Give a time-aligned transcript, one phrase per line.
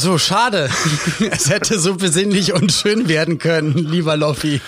[0.00, 0.70] So schade.
[1.30, 4.60] Es hätte so besinnlich und schön werden können, lieber Loffi.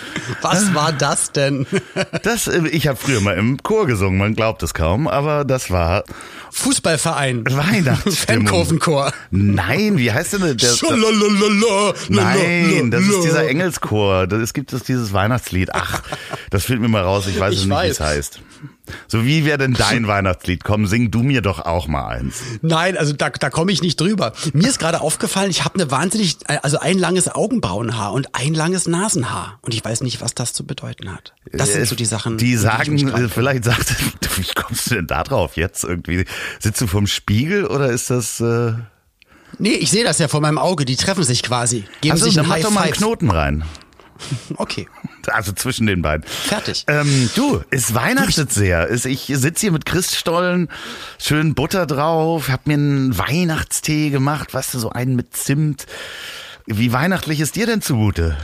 [0.43, 1.67] Was war das denn?
[2.23, 5.71] Das, äh, ich habe früher mal im Chor gesungen, man glaubt es kaum, aber das
[5.71, 6.05] war
[6.51, 7.45] Fußballverein.
[7.47, 8.47] Weihnachtsstimmung.
[8.49, 9.13] Fankurvenchor.
[9.31, 10.67] Nein, wie heißt denn der?
[10.69, 14.27] Schalalalala, Nein, das ist dieser Engelschor.
[14.27, 15.71] Das- Es gibt es dieses Weihnachtslied.
[15.75, 16.03] Ach,
[16.51, 17.27] das fällt mir mal raus.
[17.29, 18.41] Ich weiß Ich es nicht, wie es heißt.
[19.09, 20.65] So wie wäre denn dein Weihnachtslied?
[20.65, 22.43] Komm, sing du mir doch auch mal eins.
[22.63, 24.33] Nein, also da, da komme ich nicht drüber.
[24.53, 28.87] Mir ist gerade aufgefallen, ich habe eine wahnsinnig, also ein langes Augenbrauenhaar und ein langes
[28.87, 29.59] Nasenhaar.
[29.63, 31.35] Und ich weiß nicht, was das zu bedeuten hat.
[31.53, 32.39] Das sind so die Sachen.
[32.39, 33.95] Die ich sagen, äh, vielleicht sagt,
[34.37, 36.25] wie kommst du denn da drauf jetzt irgendwie?
[36.59, 38.73] Sitzt du vorm Spiegel oder ist das, äh,
[39.59, 40.85] Nee, ich sehe das ja vor meinem Auge.
[40.85, 41.85] Die treffen sich quasi.
[42.01, 42.93] Geben also sich dann ein mach High doch mal einen.
[42.93, 43.65] Knoten rein.
[44.57, 44.89] Okay.
[45.27, 46.27] Also zwischen den beiden.
[46.27, 46.85] Fertig.
[46.89, 48.91] Ähm, du, es weihnachtet sehr.
[48.91, 50.69] Ich sitze hier mit Christstollen,
[51.19, 55.87] schön Butter drauf, hab mir einen Weihnachtstee gemacht, weißt du, so einen mit Zimt.
[56.67, 58.37] Wie weihnachtlich ist dir denn zugute?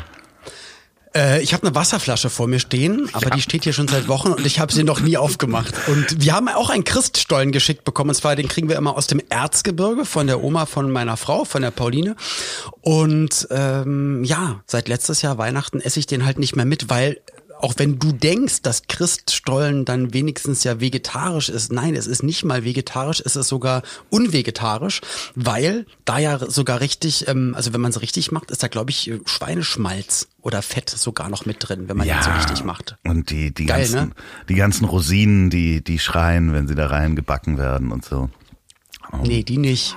[1.16, 4.32] Äh, ich habe eine Wasserflasche vor mir stehen, aber die steht hier schon seit Wochen
[4.32, 5.74] und ich habe sie noch nie aufgemacht.
[5.88, 8.10] Und wir haben auch einen Christstollen geschickt bekommen.
[8.10, 11.44] Und zwar, den kriegen wir immer aus dem Erzgebirge von der Oma von meiner Frau,
[11.44, 12.16] von der Pauline.
[12.82, 17.20] Und ähm, ja, seit letztes Jahr Weihnachten esse ich den halt nicht mehr mit, weil
[17.60, 22.44] auch wenn du denkst, dass Christstollen dann wenigstens ja vegetarisch ist, nein, es ist nicht
[22.44, 25.00] mal vegetarisch, es ist sogar unvegetarisch,
[25.34, 28.90] weil da ja sogar richtig, ähm, also wenn man es richtig macht, ist da glaube
[28.90, 32.96] ich Schweineschmalz oder Fett sogar noch mit drin, wenn man den so richtig macht.
[33.04, 34.14] Und die, die Geil, ganzen, ne?
[34.48, 38.28] die ganzen Rosinen, die, die schreien, wenn sie da rein gebacken werden und so.
[39.22, 39.96] Nee, die nicht.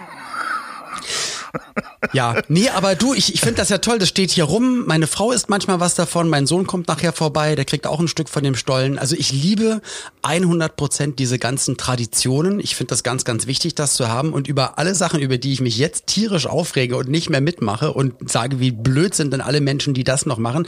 [2.14, 4.86] Ja, nee, aber du, ich, ich finde das ja toll, das steht hier rum.
[4.88, 8.08] Meine Frau isst manchmal was davon, mein Sohn kommt nachher vorbei, der kriegt auch ein
[8.08, 8.98] Stück von dem Stollen.
[8.98, 9.82] Also ich liebe
[10.22, 12.60] 100 Prozent diese ganzen Traditionen.
[12.60, 14.34] Ich finde das ganz, ganz wichtig, das zu haben.
[14.34, 17.94] Und über alle Sachen, über die ich mich jetzt tierisch aufrege und nicht mehr mitmache
[17.94, 20.68] und sage, wie blöd sind denn alle Menschen, die das noch machen,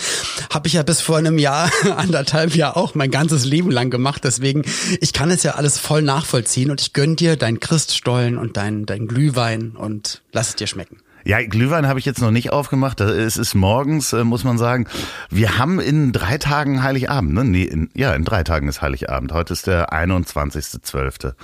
[0.51, 4.23] habe ich ja bis vor einem Jahr, anderthalb Jahr auch mein ganzes Leben lang gemacht.
[4.23, 4.63] Deswegen,
[4.99, 8.85] ich kann es ja alles voll nachvollziehen und ich gönn dir dein Christstollen und dein,
[8.85, 10.97] dein Glühwein und lass es dir schmecken.
[11.23, 12.99] Ja, Glühwein habe ich jetzt noch nicht aufgemacht.
[12.99, 14.87] Das- Es ist morgens, äh, muss man sagen.
[15.29, 17.43] Wir haben in drei Tagen Heiligabend, ne?
[17.43, 19.31] Nee, in, ja, in drei Tagen ist Heiligabend.
[19.31, 21.35] Heute ist der 21.12.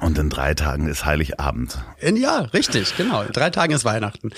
[0.00, 1.78] Und in drei Tagen ist Heiligabend.
[2.00, 3.22] In, ja, richtig, genau.
[3.22, 4.30] In drei Tagen ist Weihnachten.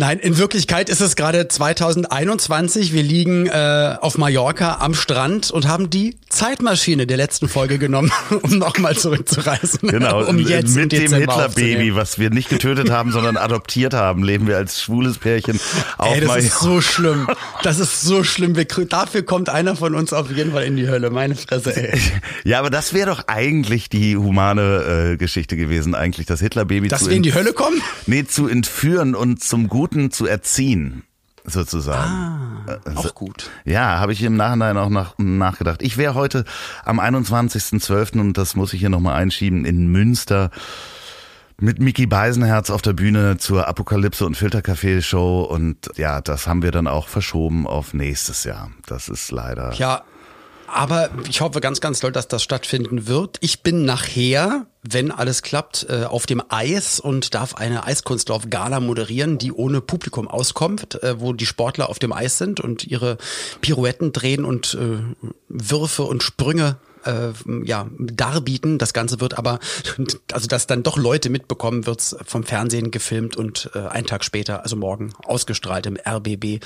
[0.00, 2.94] Nein, in Wirklichkeit ist es gerade 2021.
[2.94, 8.10] Wir liegen äh, auf Mallorca am Strand und haben die Zeitmaschine der letzten Folge genommen,
[8.42, 9.90] um nochmal zurückzureisen.
[9.90, 14.46] Genau, um jetzt mit dem Hitler-Baby, was wir nicht getötet haben, sondern adoptiert haben, leben
[14.46, 15.60] wir als schwules Pärchen
[15.98, 16.46] auf Ey, das Mallorca.
[16.46, 17.28] ist so schlimm.
[17.62, 18.56] Das ist so schlimm.
[18.56, 21.10] Wir, dafür kommt einer von uns auf jeden Fall in die Hölle.
[21.10, 22.00] Meine Fresse, ey.
[22.44, 27.02] Ja, aber das wäre doch eigentlich die humane äh, Geschichte gewesen, eigentlich das Hitler-Baby Dass
[27.02, 27.82] zu wir in die Hölle kommen?
[28.06, 31.04] Nee, zu entführen und zum Guten zu erziehen,
[31.44, 32.10] sozusagen.
[32.10, 33.50] Ah, Äh, auch gut.
[33.64, 35.82] Ja, habe ich im Nachhinein auch nach, nachgedacht.
[35.82, 36.44] Ich wäre heute
[36.84, 38.20] am 21.12.
[38.20, 40.50] und das muss ich hier nochmal einschieben, in Münster
[41.58, 46.62] mit Mickey Beisenherz auf der Bühne zur Apokalypse und Filtercafé Show und ja, das haben
[46.62, 48.70] wir dann auch verschoben auf nächstes Jahr.
[48.86, 49.72] Das ist leider.
[49.74, 50.02] Ja,
[50.72, 53.38] aber ich hoffe ganz, ganz doll, dass das stattfinden wird.
[53.40, 59.38] Ich bin nachher, wenn alles klappt, äh, auf dem Eis und darf eine Eiskunstlauf-Gala moderieren,
[59.38, 63.18] die ohne Publikum auskommt, äh, wo die Sportler auf dem Eis sind und ihre
[63.60, 64.98] Pirouetten drehen und äh,
[65.48, 67.32] Würfe und Sprünge äh,
[67.64, 68.78] ja, darbieten.
[68.78, 69.58] Das Ganze wird aber,
[70.32, 74.62] also dass dann doch Leute mitbekommen, wird's vom Fernsehen gefilmt und äh, einen Tag später,
[74.62, 76.64] also morgen, ausgestrahlt im RBB.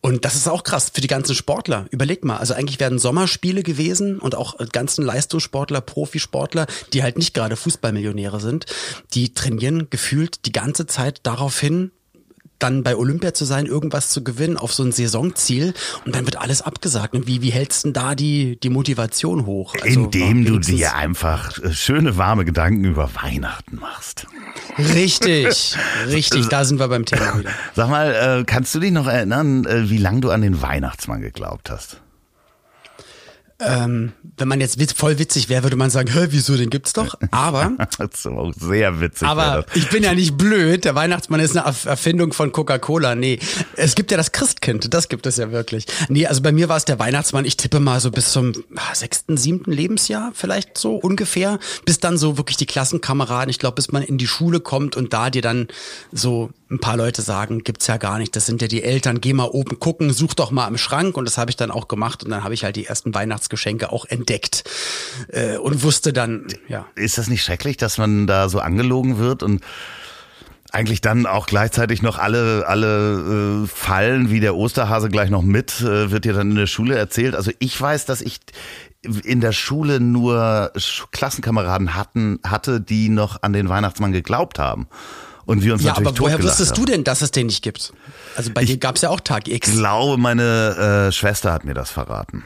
[0.00, 1.86] Und das ist auch krass für die ganzen Sportler.
[1.90, 7.34] Überleg mal, also eigentlich werden Sommerspiele gewesen und auch ganzen Leistungssportler, Profisportler, die halt nicht
[7.34, 8.66] gerade Fußballmillionäre sind,
[9.14, 11.90] die trainieren gefühlt die ganze Zeit darauf hin,
[12.58, 15.74] dann bei Olympia zu sein, irgendwas zu gewinnen, auf so ein Saisonziel
[16.04, 17.14] und dann wird alles abgesagt.
[17.14, 19.74] Und wie, wie hältst du denn da die, die Motivation hoch?
[19.82, 24.26] Also, Indem du dir einfach äh, schöne, warme Gedanken über Weihnachten machst.
[24.78, 25.76] Richtig,
[26.08, 27.50] richtig, da sind wir beim Thema wieder.
[27.74, 31.20] Sag mal, äh, kannst du dich noch erinnern, äh, wie lange du an den Weihnachtsmann
[31.20, 32.00] geglaubt hast?
[33.60, 36.92] Ähm, wenn man jetzt witz, voll witzig wäre, würde man sagen, hä, wieso, den gibt's
[36.92, 37.14] doch.
[37.30, 37.72] Aber.
[37.98, 39.28] das ist auch sehr witzig.
[39.28, 40.84] Aber ich bin ja nicht blöd.
[40.84, 43.14] Der Weihnachtsmann ist eine Erfindung von Coca-Cola.
[43.14, 43.38] Nee,
[43.76, 44.92] es gibt ja das Christkind.
[44.92, 45.86] Das gibt es ja wirklich.
[46.08, 47.44] Nee, also bei mir war es der Weihnachtsmann.
[47.44, 51.60] Ich tippe mal so bis zum ah, sechsten, siebten Lebensjahr vielleicht so ungefähr.
[51.84, 53.50] Bis dann so wirklich die Klassenkameraden.
[53.50, 55.68] Ich glaube, bis man in die Schule kommt und da dir dann
[56.10, 58.34] so ein paar Leute sagen, gibt's ja gar nicht.
[58.36, 59.20] Das sind ja die Eltern.
[59.20, 61.16] Geh mal oben gucken, such doch mal im Schrank.
[61.16, 62.24] Und das habe ich dann auch gemacht.
[62.24, 64.64] Und dann habe ich halt die ersten Weihnachtsgeschenke auch entdeckt
[65.28, 66.86] äh, und wusste dann, ja.
[66.94, 69.62] Ist das nicht schrecklich, dass man da so angelogen wird und
[70.72, 75.80] eigentlich dann auch gleichzeitig noch alle alle äh, Fallen wie der Osterhase gleich noch mit
[75.80, 77.36] äh, wird dir dann in der Schule erzählt.
[77.36, 78.40] Also ich weiß, dass ich
[79.02, 80.72] in der Schule nur
[81.12, 84.88] Klassenkameraden hatten hatte, die noch an den Weihnachtsmann geglaubt haben
[85.46, 86.84] und wir uns ja, natürlich aber woher wusstest haben.
[86.84, 87.92] du denn, dass es den nicht gibt?
[88.36, 89.68] Also bei ich dir gab es ja auch Tag X.
[89.68, 92.44] Ich glaube, meine äh, Schwester hat mir das verraten.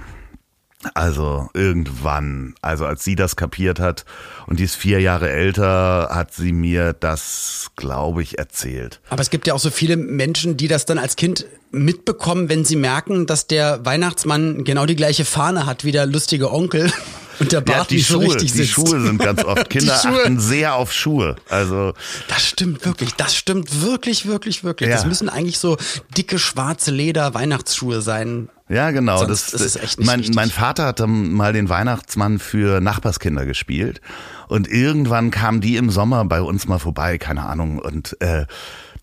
[0.95, 4.05] Also irgendwann, also als sie das kapiert hat
[4.47, 9.01] und die ist vier Jahre älter, hat sie mir das, glaube ich, erzählt.
[9.11, 12.65] Aber es gibt ja auch so viele Menschen, die das dann als Kind mitbekommen, wenn
[12.65, 16.93] sie merken, dass der Weihnachtsmann genau die gleiche Fahne hat wie der lustige Onkel.
[17.41, 18.71] Und der Bart ja, die nicht Schuhe, so richtig die sitzt.
[18.71, 19.71] Schuhe sind ganz oft.
[19.71, 21.37] Kinder achten sehr auf Schuhe.
[21.49, 21.95] Also
[22.29, 23.15] das stimmt wirklich.
[23.15, 24.91] Das stimmt wirklich, wirklich, wirklich.
[24.91, 24.97] Ja.
[24.97, 25.77] Das müssen eigentlich so
[26.17, 28.49] dicke schwarze Leder Weihnachtsschuhe sein.
[28.69, 29.25] Ja, genau.
[29.25, 34.03] das, das, ist echt nicht mein, mein Vater hat mal den Weihnachtsmann für Nachbarskinder gespielt
[34.49, 38.45] und irgendwann kamen die im Sommer bei uns mal vorbei, keine Ahnung und äh,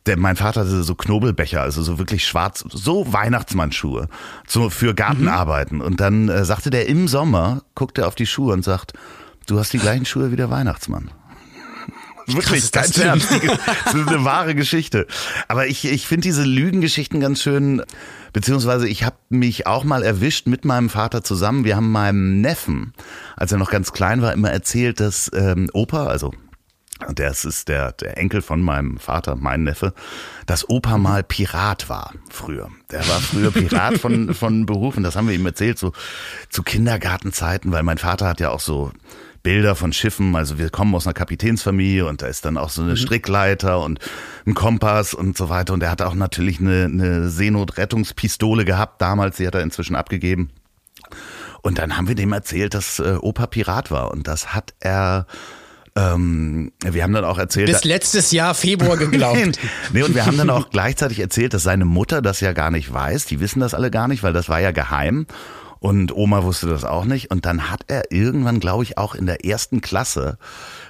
[0.05, 4.07] der, mein Vater hatte so Knobelbecher, also so wirklich schwarz, so Weihnachtsmannschuhe
[4.47, 5.77] so für Gartenarbeiten.
[5.77, 5.83] Mhm.
[5.83, 8.93] Und dann äh, sagte der im Sommer, guckt er auf die Schuhe und sagt,
[9.47, 11.11] du hast die gleichen Schuhe wie der Weihnachtsmann.
[12.27, 13.27] Wirklich, kein Scherz.
[13.85, 15.05] Das ist eine wahre Geschichte.
[15.47, 17.83] Aber ich, ich finde diese Lügengeschichten ganz schön,
[18.33, 21.65] beziehungsweise ich habe mich auch mal erwischt mit meinem Vater zusammen.
[21.65, 22.93] Wir haben meinem Neffen,
[23.35, 26.33] als er noch ganz klein war, immer erzählt, dass ähm, Opa, also
[27.07, 29.93] und der ist der, der Enkel von meinem Vater, mein Neffe,
[30.45, 32.69] dass Opa mal Pirat war früher.
[32.89, 35.91] Der war früher Pirat von, von Beruf und das haben wir ihm erzählt, so
[36.49, 38.91] zu Kindergartenzeiten, weil mein Vater hat ja auch so
[39.43, 42.81] Bilder von Schiffen, also wir kommen aus einer Kapitänsfamilie und da ist dann auch so
[42.81, 42.97] eine mhm.
[42.97, 43.99] Strickleiter und
[44.47, 49.37] ein Kompass und so weiter und er hat auch natürlich eine, eine Seenotrettungspistole gehabt damals,
[49.37, 50.49] die hat er inzwischen abgegeben.
[51.61, 55.27] Und dann haben wir dem erzählt, dass äh, Opa Pirat war und das hat er
[55.97, 57.67] ähm, wir haben dann auch erzählt.
[57.67, 59.59] Bis letztes Jahr Februar geglaubt.
[59.93, 62.91] nee, und wir haben dann auch gleichzeitig erzählt, dass seine Mutter das ja gar nicht
[62.91, 63.25] weiß.
[63.27, 65.25] Die wissen das alle gar nicht, weil das war ja geheim.
[65.79, 67.31] Und Oma wusste das auch nicht.
[67.31, 70.37] Und dann hat er irgendwann, glaube ich, auch in der ersten Klasse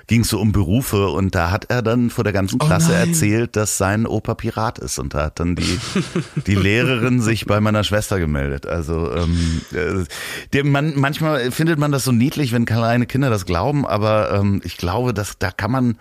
[0.08, 2.92] ging es so um Berufe und da hat er dann vor der ganzen oh Klasse
[2.92, 5.80] oh erzählt, dass sein Opa Pirat ist und da hat dann die
[6.46, 8.68] die Lehrerin sich bei meiner Schwester gemeldet.
[8.68, 10.06] Also ähm, äh,
[10.54, 14.62] der, man, manchmal findet man das so niedlich, wenn kleine Kinder das glauben, aber ähm,
[14.64, 15.98] ich glaube, dass da kann man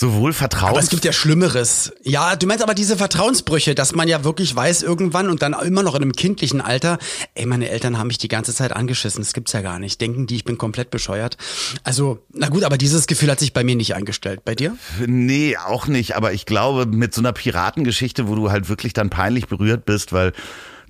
[0.00, 0.70] sowohl Vertrauen.
[0.70, 1.92] Aber es gibt ja Schlimmeres.
[2.02, 5.82] Ja, du meinst aber diese Vertrauensbrüche, dass man ja wirklich weiß irgendwann und dann immer
[5.82, 6.96] noch in einem kindlichen Alter,
[7.34, 9.22] ey, meine Eltern haben mich die ganze Zeit angeschissen.
[9.22, 10.00] Das gibt's ja gar nicht.
[10.00, 11.36] Denken die, ich bin komplett bescheuert.
[11.84, 14.40] Also, na gut, aber dieses Gefühl hat sich bei mir nicht eingestellt.
[14.42, 14.74] Bei dir?
[15.06, 16.16] Nee, auch nicht.
[16.16, 20.14] Aber ich glaube, mit so einer Piratengeschichte, wo du halt wirklich dann peinlich berührt bist,
[20.14, 20.32] weil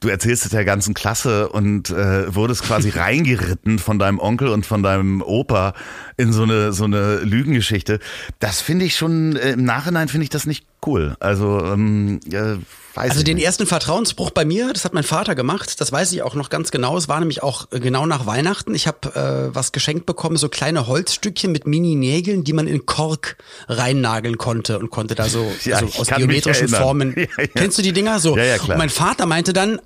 [0.00, 4.66] du erzählst es der ganzen Klasse und äh, wurdest quasi reingeritten von deinem Onkel und
[4.66, 5.74] von deinem Opa
[6.16, 8.00] in so eine so eine Lügengeschichte.
[8.38, 11.16] Das finde ich schon äh, im Nachhinein finde ich das nicht cool.
[11.20, 12.56] Also ähm, äh,
[13.00, 13.46] Weiß also den nicht.
[13.46, 16.70] ersten Vertrauensbruch bei mir, das hat mein Vater gemacht, das weiß ich auch noch ganz
[16.70, 16.96] genau.
[16.98, 18.74] Es war nämlich auch äh, genau nach Weihnachten.
[18.74, 23.38] Ich habe äh, was geschenkt bekommen, so kleine Holzstückchen mit Mini-Nägeln, die man in Kork
[23.68, 27.14] reinnageln konnte und konnte da so ja, also aus geometrischen Formen.
[27.20, 27.46] Ja, ja.
[27.54, 28.18] Kennst du die Dinger?
[28.18, 28.36] So.
[28.36, 28.70] Ja, ja, klar.
[28.70, 29.78] Und mein Vater meinte dann,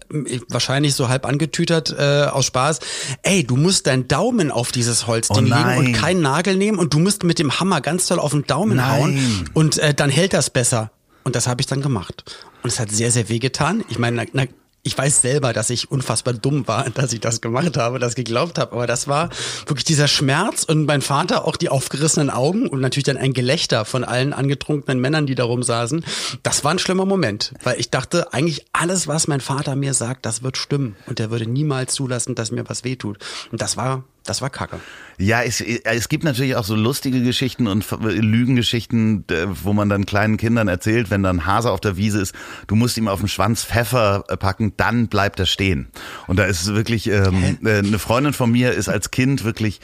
[0.48, 2.80] wahrscheinlich so halb angetütert äh, aus Spaß,
[3.22, 6.94] ey, du musst deinen Daumen auf dieses Holzding oh legen und keinen Nagel nehmen und
[6.94, 8.90] du musst mit dem Hammer ganz toll auf den Daumen nein.
[8.90, 10.90] hauen und äh, dann hält das besser.
[11.24, 12.24] Und das habe ich dann gemacht.
[12.64, 13.84] Und es hat sehr, sehr weh getan.
[13.90, 14.46] Ich meine, na,
[14.82, 18.58] ich weiß selber, dass ich unfassbar dumm war, dass ich das gemacht habe, das geglaubt
[18.58, 18.72] habe.
[18.72, 19.28] Aber das war
[19.66, 23.84] wirklich dieser Schmerz und mein Vater auch die aufgerissenen Augen und natürlich dann ein Gelächter
[23.84, 26.06] von allen angetrunkenen Männern, die darum saßen.
[26.42, 30.24] Das war ein schlimmer Moment, weil ich dachte, eigentlich alles, was mein Vater mir sagt,
[30.24, 33.18] das wird stimmen und er würde niemals zulassen, dass mir was wehtut.
[33.52, 34.80] Und das war Das war kacke.
[35.18, 39.24] Ja, es, es gibt natürlich auch so lustige Geschichten und Lügengeschichten,
[39.62, 42.34] wo man dann kleinen Kindern erzählt, wenn dann Hase auf der Wiese ist,
[42.66, 45.88] du musst ihm auf den Schwanz Pfeffer äh, packen, dann bleibt er stehen.
[46.26, 49.80] Und da ist wirklich, ähm, äh, eine Freundin von mir ist als Kind wirklich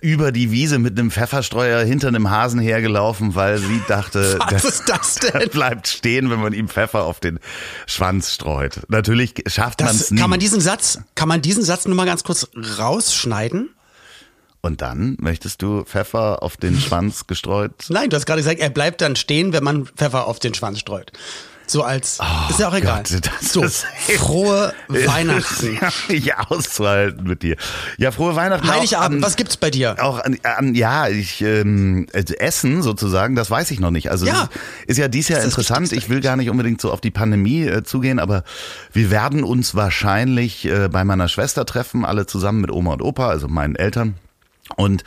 [0.00, 4.88] über die Wiese mit einem Pfefferstreuer hinter einem Hasen hergelaufen, weil sie dachte, Was ist
[4.88, 5.48] das denn?
[5.52, 7.40] bleibt stehen, wenn man ihm Pfeffer auf den
[7.86, 8.80] Schwanz streut.
[8.88, 10.20] Natürlich schafft man es nie.
[10.20, 13.70] Kann man diesen Satz, kann man diesen Satz nur mal ganz kurz rausschneiden?
[14.60, 17.72] Und dann möchtest du Pfeffer auf den Schwanz gestreut?
[17.88, 20.80] Nein, du hast gerade gesagt, er bleibt dann stehen, wenn man Pfeffer auf den Schwanz
[20.80, 21.12] streut.
[21.70, 23.02] So als, Oh ist ja auch egal.
[23.08, 23.84] Gott, so, ist-
[24.16, 25.78] frohe Weihnachten.
[26.08, 27.56] nicht auszuhalten mit dir.
[27.98, 28.66] Ja, frohe Weihnachten.
[28.68, 29.96] Heiligabend, an- was gibt's bei dir?
[30.02, 34.10] Auch an, an ja, ich ähm, also Essen sozusagen, das weiß ich noch nicht.
[34.10, 34.48] Also Ja.
[34.86, 35.92] es ist ja dies Jahr ist interessant.
[35.92, 38.44] Ich will gar nicht unbedingt so auf die Pandemie äh, zugehen, aber
[38.94, 43.28] wir werden uns wahrscheinlich äh, bei meiner Schwester treffen, alle zusammen mit Oma und Opa,
[43.28, 44.14] also meinen Eltern.
[44.76, 45.04] Und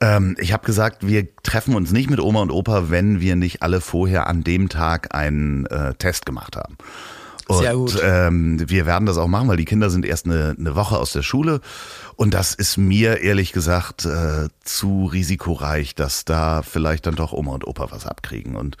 [0.00, 3.62] ähm, ich habe gesagt, wir treffen uns nicht mit Oma und Opa, wenn wir nicht
[3.62, 6.76] alle vorher an dem Tag einen äh, Test gemacht haben.
[7.48, 7.98] Und Sehr gut.
[8.02, 11.12] Ähm, wir werden das auch machen, weil die Kinder sind erst eine, eine Woche aus
[11.12, 11.60] der Schule.
[12.16, 17.52] Und das ist mir ehrlich gesagt äh, zu risikoreich, dass da vielleicht dann doch Oma
[17.52, 18.54] und Opa was abkriegen.
[18.54, 18.76] Und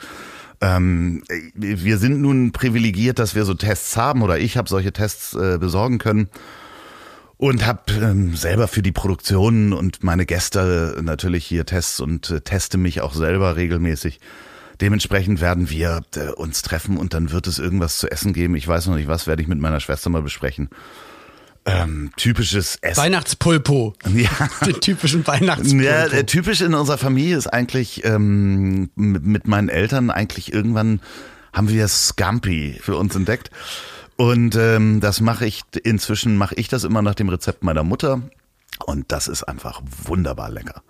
[0.60, 1.22] ähm,
[1.54, 5.56] wir sind nun privilegiert, dass wir so Tests haben oder ich habe solche Tests äh,
[5.58, 6.28] besorgen können
[7.38, 12.40] und habe ähm, selber für die Produktion und meine Gäste natürlich hier Tests und äh,
[12.40, 14.20] teste mich auch selber regelmäßig.
[14.80, 18.56] Dementsprechend werden wir äh, uns treffen und dann wird es irgendwas zu essen geben.
[18.56, 20.68] Ich weiß noch nicht was, werde ich mit meiner Schwester mal besprechen.
[21.64, 23.02] Ähm, typisches Essen.
[23.02, 23.94] Weihnachtspulpo.
[24.14, 24.30] Ja.
[24.66, 25.84] Den typischen Weihnachtspulpo.
[25.84, 31.00] Ja, typisch in unserer Familie ist eigentlich ähm, mit, mit meinen Eltern eigentlich irgendwann
[31.52, 33.50] haben wir Scampi für uns entdeckt.
[34.20, 38.20] Und ähm, das mache ich inzwischen mache ich das immer nach dem Rezept meiner Mutter
[38.84, 40.82] und das ist einfach wunderbar lecker.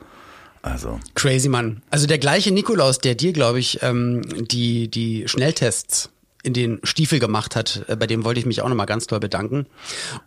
[0.62, 1.82] Also Crazy Mann.
[1.90, 6.08] Also der gleiche Nikolaus, der dir, glaube ich, ähm, die, die Schnelltests
[6.42, 9.20] in den Stiefel gemacht hat, äh, bei dem wollte ich mich auch nochmal ganz doll
[9.20, 9.66] bedanken.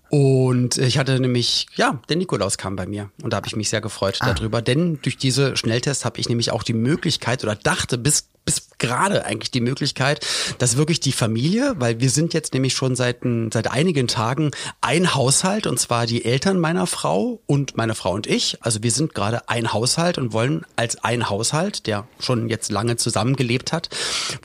[0.10, 3.70] Und ich hatte nämlich, ja, der Nikolaus kam bei mir und da habe ich mich
[3.70, 7.98] sehr gefreut darüber, denn durch diese Schnelltests habe ich nämlich auch die Möglichkeit oder dachte
[7.98, 10.25] bis bis gerade eigentlich die Möglichkeit,
[10.57, 13.19] dass wirklich die Familie, weil wir sind jetzt nämlich schon seit,
[13.53, 18.27] seit einigen Tagen ein Haushalt und zwar die Eltern meiner Frau und meine Frau und
[18.27, 18.57] ich.
[18.62, 22.98] Also wir sind gerade ein Haushalt und wollen als ein Haushalt, der schon jetzt lange
[22.98, 23.89] zusammengelebt hat,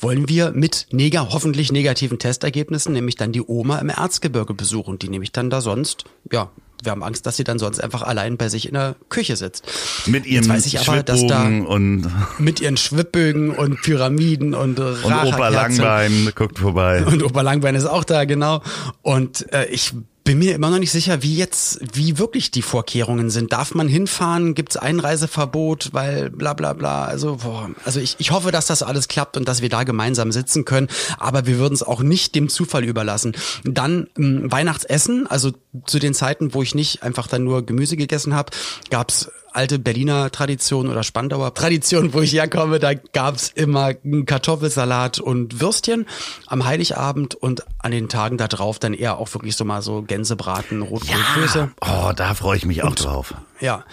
[0.00, 5.08] wollen wir mit nega, hoffentlich negativen Testergebnissen nämlich dann die Oma im Erzgebirge besuchen, die
[5.08, 6.50] nämlich dann da sonst, ja,
[6.82, 9.64] wir haben Angst, dass sie dann sonst einfach allein bei sich in der Küche sitzt.
[10.06, 15.04] mit da Schwibbogen und, mit ihren Schwibbögen und Pyramiden und, und.
[15.04, 17.04] Opa Langbein guckt vorbei.
[17.04, 18.62] Und Opa Langbein ist auch da, genau.
[19.02, 19.92] Und äh, ich
[20.26, 23.52] bin mir immer noch nicht sicher, wie jetzt, wie wirklich die Vorkehrungen sind.
[23.52, 24.54] Darf man hinfahren?
[24.54, 25.90] Gibt es Einreiseverbot?
[25.92, 27.04] Weil bla bla bla.
[27.04, 27.70] Also, boah.
[27.84, 30.88] also ich, ich hoffe, dass das alles klappt und dass wir da gemeinsam sitzen können.
[31.18, 33.36] Aber wir würden es auch nicht dem Zufall überlassen.
[33.62, 35.52] Dann ähm, Weihnachtsessen, also
[35.86, 38.50] zu den Zeiten, wo ich nicht einfach dann nur Gemüse gegessen habe,
[38.90, 45.18] gab's alte Berliner Tradition oder Spandauer Tradition, wo ich herkomme, da gab's immer einen Kartoffelsalat
[45.18, 46.06] und Würstchen
[46.46, 50.02] am Heiligabend und an den Tagen da drauf dann eher auch wirklich so mal so
[50.02, 51.70] Gänsebraten, Rotkohlklöße.
[51.80, 53.34] Oh, da freue ich mich auch drauf.
[53.60, 53.84] Ja.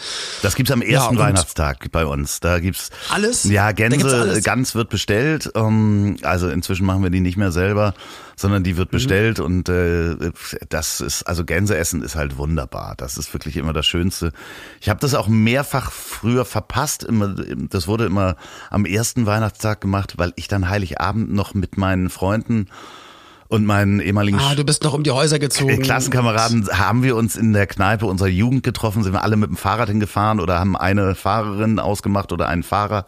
[0.41, 2.39] Das gibt's am Ja, ersten und- Weihnachtstag bei uns.
[2.39, 3.43] Da gibt's Alles?
[3.45, 4.43] Ja, Gänse, alles?
[4.43, 5.51] Gans wird bestellt.
[5.55, 7.93] Ähm, also inzwischen machen wir die nicht mehr selber,
[8.35, 8.95] sondern die wird Mhm.
[8.97, 10.31] bestellt und äh,
[10.69, 12.95] das ist also Gänseessen ist halt wunderbar.
[12.97, 14.31] Das ist wirklich immer das Schönste.
[14.81, 17.03] Ich habe das auch mehrfach früher verpasst.
[17.03, 17.35] Immer,
[17.69, 18.35] das wurde immer
[18.69, 22.67] am ersten Weihnachtstag gemacht, weil ich dann Heiligabend noch mit meinen Freunden
[23.47, 25.81] und meinen ehemaligen Ah, du bist noch um die Häuser gezogen.
[25.81, 29.57] Klassenkameraden haben wir uns in der Kneipe unserer Jugend getroffen, sind wir alle mit dem
[29.57, 33.05] Fahrrad hingefahren oder haben eine Fahrerin ausgemacht oder einen Fahrer.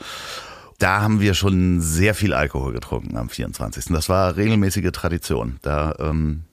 [0.77, 3.85] Da haben wir schon sehr viel Alkohol getrunken am 24.
[3.89, 5.57] Das war regelmäßige Tradition.
[5.61, 6.43] Da ähm,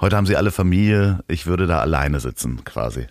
[0.00, 3.06] heute haben sie alle Familie, ich würde da alleine sitzen quasi.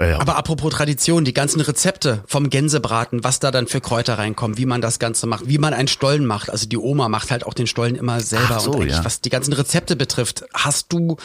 [0.00, 0.20] Ja.
[0.20, 4.66] Aber apropos Tradition, die ganzen Rezepte vom Gänsebraten, was da dann für Kräuter reinkommen, wie
[4.66, 6.50] man das Ganze macht, wie man einen Stollen macht.
[6.50, 8.60] Also die Oma macht halt auch den Stollen immer selber.
[8.60, 9.04] So, und eigentlich, ja.
[9.04, 11.16] was die ganzen Rezepte betrifft, hast du,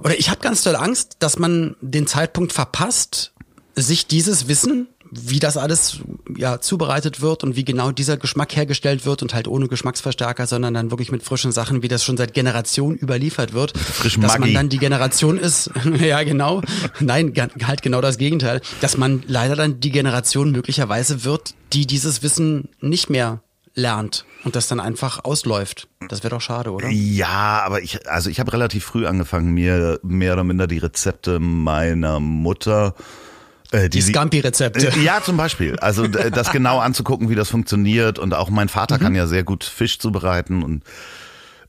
[0.00, 3.32] oder ich habe ganz doll Angst, dass man den Zeitpunkt verpasst,
[3.74, 6.00] sich dieses Wissen, wie das alles
[6.34, 10.72] ja zubereitet wird und wie genau dieser Geschmack hergestellt wird und halt ohne Geschmacksverstärker, sondern
[10.72, 14.40] dann wirklich mit frischen Sachen, wie das schon seit Generationen überliefert wird, Frischem dass man
[14.40, 14.54] Maggi.
[14.54, 16.62] dann die Generation ist, ja genau,
[16.98, 22.22] nein, halt genau das Gegenteil, dass man leider dann die Generation möglicherweise wird, die dieses
[22.22, 23.42] Wissen nicht mehr
[23.74, 25.88] lernt und das dann einfach ausläuft.
[26.08, 26.88] Das wäre doch schade, oder?
[26.88, 31.38] Ja, aber ich, also ich habe relativ früh angefangen, mir mehr oder minder die Rezepte
[31.38, 33.31] meiner Mutter Äh,
[33.72, 34.88] die, die Scampi-Rezepte.
[34.88, 35.78] Äh, ja, zum Beispiel.
[35.78, 38.18] Also das genau anzugucken, wie das funktioniert.
[38.18, 39.02] Und auch mein Vater mhm.
[39.02, 40.84] kann ja sehr gut Fisch zubereiten und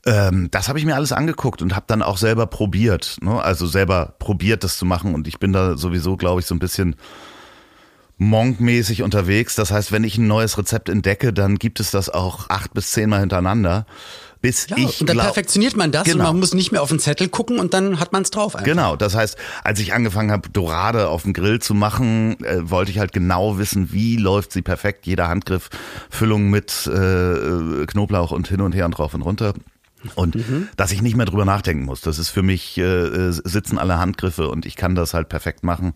[0.06, 3.16] ähm, das habe ich mir alles angeguckt und habe dann auch selber probiert.
[3.22, 3.42] Ne?
[3.42, 5.14] Also selber probiert, das zu machen.
[5.14, 6.96] Und ich bin da sowieso, glaube ich, so ein bisschen
[8.18, 9.54] Monk-mäßig unterwegs.
[9.54, 12.90] Das heißt, wenn ich ein neues Rezept entdecke, dann gibt es das auch acht bis
[12.90, 13.86] zehnmal hintereinander.
[14.44, 16.18] Bis ja, ich und dann perfektioniert man das genau.
[16.18, 18.54] und man muss nicht mehr auf den Zettel gucken und dann hat man es drauf.
[18.54, 18.66] Einfach.
[18.66, 22.90] Genau, das heißt, als ich angefangen habe, Dorade auf dem Grill zu machen, äh, wollte
[22.90, 25.70] ich halt genau wissen, wie läuft sie perfekt, jeder Handgriff,
[26.10, 29.54] Füllung mit äh, Knoblauch und hin und her und drauf und runter.
[30.14, 30.68] Und mhm.
[30.76, 32.02] dass ich nicht mehr drüber nachdenken muss.
[32.02, 35.64] Das ist für mich, äh, äh sitzen alle Handgriffe und ich kann das halt perfekt
[35.64, 35.94] machen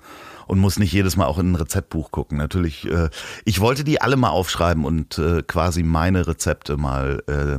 [0.49, 2.39] und muss nicht jedes Mal auch in ein Rezeptbuch gucken.
[2.39, 3.11] Natürlich, äh,
[3.45, 7.59] ich wollte die alle mal aufschreiben und äh, quasi meine Rezepte mal äh,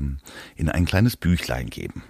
[0.59, 2.03] in ein kleines Büchlein geben.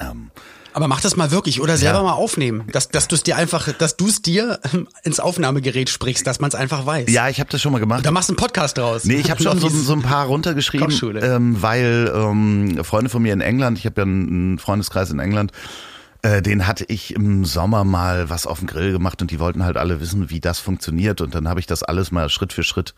[0.00, 0.30] Ähm,
[0.74, 2.04] aber mach das mal wirklich oder selber ja.
[2.04, 5.90] mal aufnehmen, dass, dass du es dir einfach, dass du es dir ähm, ins Aufnahmegerät
[5.90, 7.10] sprichst, dass man es einfach weiß.
[7.10, 8.06] Ja, ich habe das schon mal gemacht.
[8.06, 9.04] Da machst du einen Podcast draus.
[9.04, 10.90] Nee, ich habe schon so, so, ein paar runtergeschrieben,
[11.22, 15.52] ähm, weil ähm, Freunde von mir in England, ich habe ja einen Freundeskreis in England,
[16.22, 19.64] äh, den hatte ich im Sommer mal was auf dem Grill gemacht und die wollten
[19.64, 21.20] halt alle wissen, wie das funktioniert.
[21.20, 22.94] Und dann habe ich das alles mal Schritt für Schritt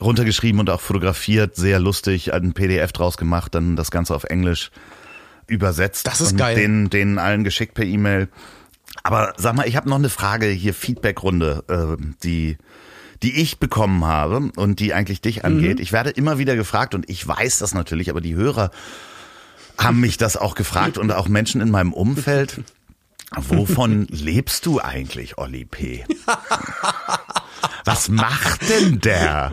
[0.00, 4.70] runtergeschrieben und auch fotografiert, sehr lustig, ein PDF draus gemacht, dann das Ganze auf Englisch
[5.46, 6.06] übersetzt.
[6.06, 6.54] Das ist und geil.
[6.54, 8.28] Den, denen allen geschickt per E-Mail.
[9.02, 12.56] Aber sag mal, ich habe noch eine Frage hier, Feedbackrunde, äh, die
[13.22, 15.78] die ich bekommen habe und die eigentlich dich angeht.
[15.78, 15.82] Mhm.
[15.82, 18.70] Ich werde immer wieder gefragt und ich weiß das natürlich, aber die Hörer
[19.78, 22.62] haben mich das auch gefragt und auch Menschen in meinem Umfeld.
[23.36, 26.04] Wovon lebst du eigentlich, Olli P?
[27.84, 29.52] Was macht denn der?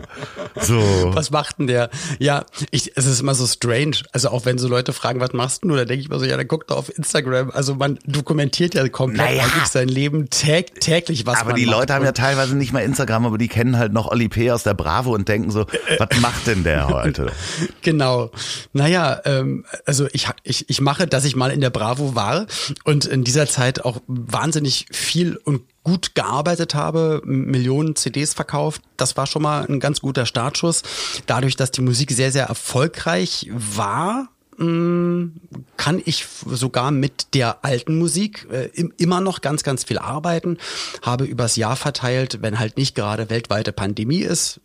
[0.60, 1.10] So.
[1.14, 1.90] Was macht denn der?
[2.18, 3.96] Ja, ich, es ist immer so strange.
[4.12, 5.68] Also auch wenn so Leute fragen, was machst du?
[5.68, 7.50] Da denke ich mir so, ja, dann guck doch auf Instagram.
[7.50, 9.44] Also man dokumentiert ja komplett naja.
[9.44, 13.26] eigentlich sein Leben täg täglich, was aber die Leute haben ja teilweise nicht mal Instagram,
[13.26, 14.50] aber die kennen halt noch Olli P.
[14.50, 15.66] aus der Bravo und denken so,
[15.98, 17.32] was macht denn der heute?
[17.80, 18.30] genau.
[18.74, 22.46] Naja, ähm, also ich, ich, ich mache, dass ich mal in der Bravo war
[22.84, 28.82] und in dieser Zeit auch wahnsinnig viel und gut gearbeitet habe, Millionen CDs verkauft.
[28.96, 30.82] Das war schon mal ein ganz guter Startschuss.
[31.26, 38.48] Dadurch, dass die Musik sehr, sehr erfolgreich war, kann ich sogar mit der alten Musik
[38.50, 40.58] äh, immer noch ganz, ganz viel arbeiten.
[41.02, 44.60] Habe übers Jahr verteilt, wenn halt nicht gerade weltweite Pandemie ist,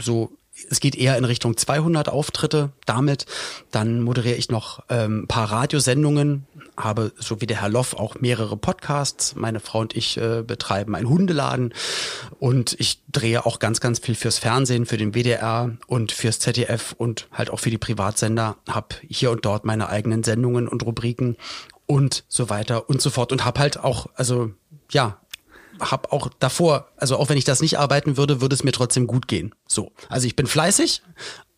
[0.00, 0.32] so
[0.70, 3.26] es geht eher in Richtung 200 Auftritte damit.
[3.70, 6.46] Dann moderiere ich noch ähm, ein paar Radiosendungen,
[6.76, 9.34] habe so wie der Herr Loff auch mehrere Podcasts.
[9.36, 11.74] Meine Frau und ich äh, betreiben einen Hundeladen
[12.38, 16.94] und ich drehe auch ganz, ganz viel fürs Fernsehen, für den WDR und fürs ZDF
[16.96, 18.56] und halt auch für die Privatsender.
[18.68, 21.36] Hab hier und dort meine eigenen Sendungen und Rubriken
[21.86, 24.52] und so weiter und so fort und hab halt auch, also
[24.90, 25.18] ja,
[25.90, 29.06] habe auch davor, also auch wenn ich das nicht arbeiten würde, würde es mir trotzdem
[29.06, 29.54] gut gehen.
[29.66, 31.02] So, also ich bin fleißig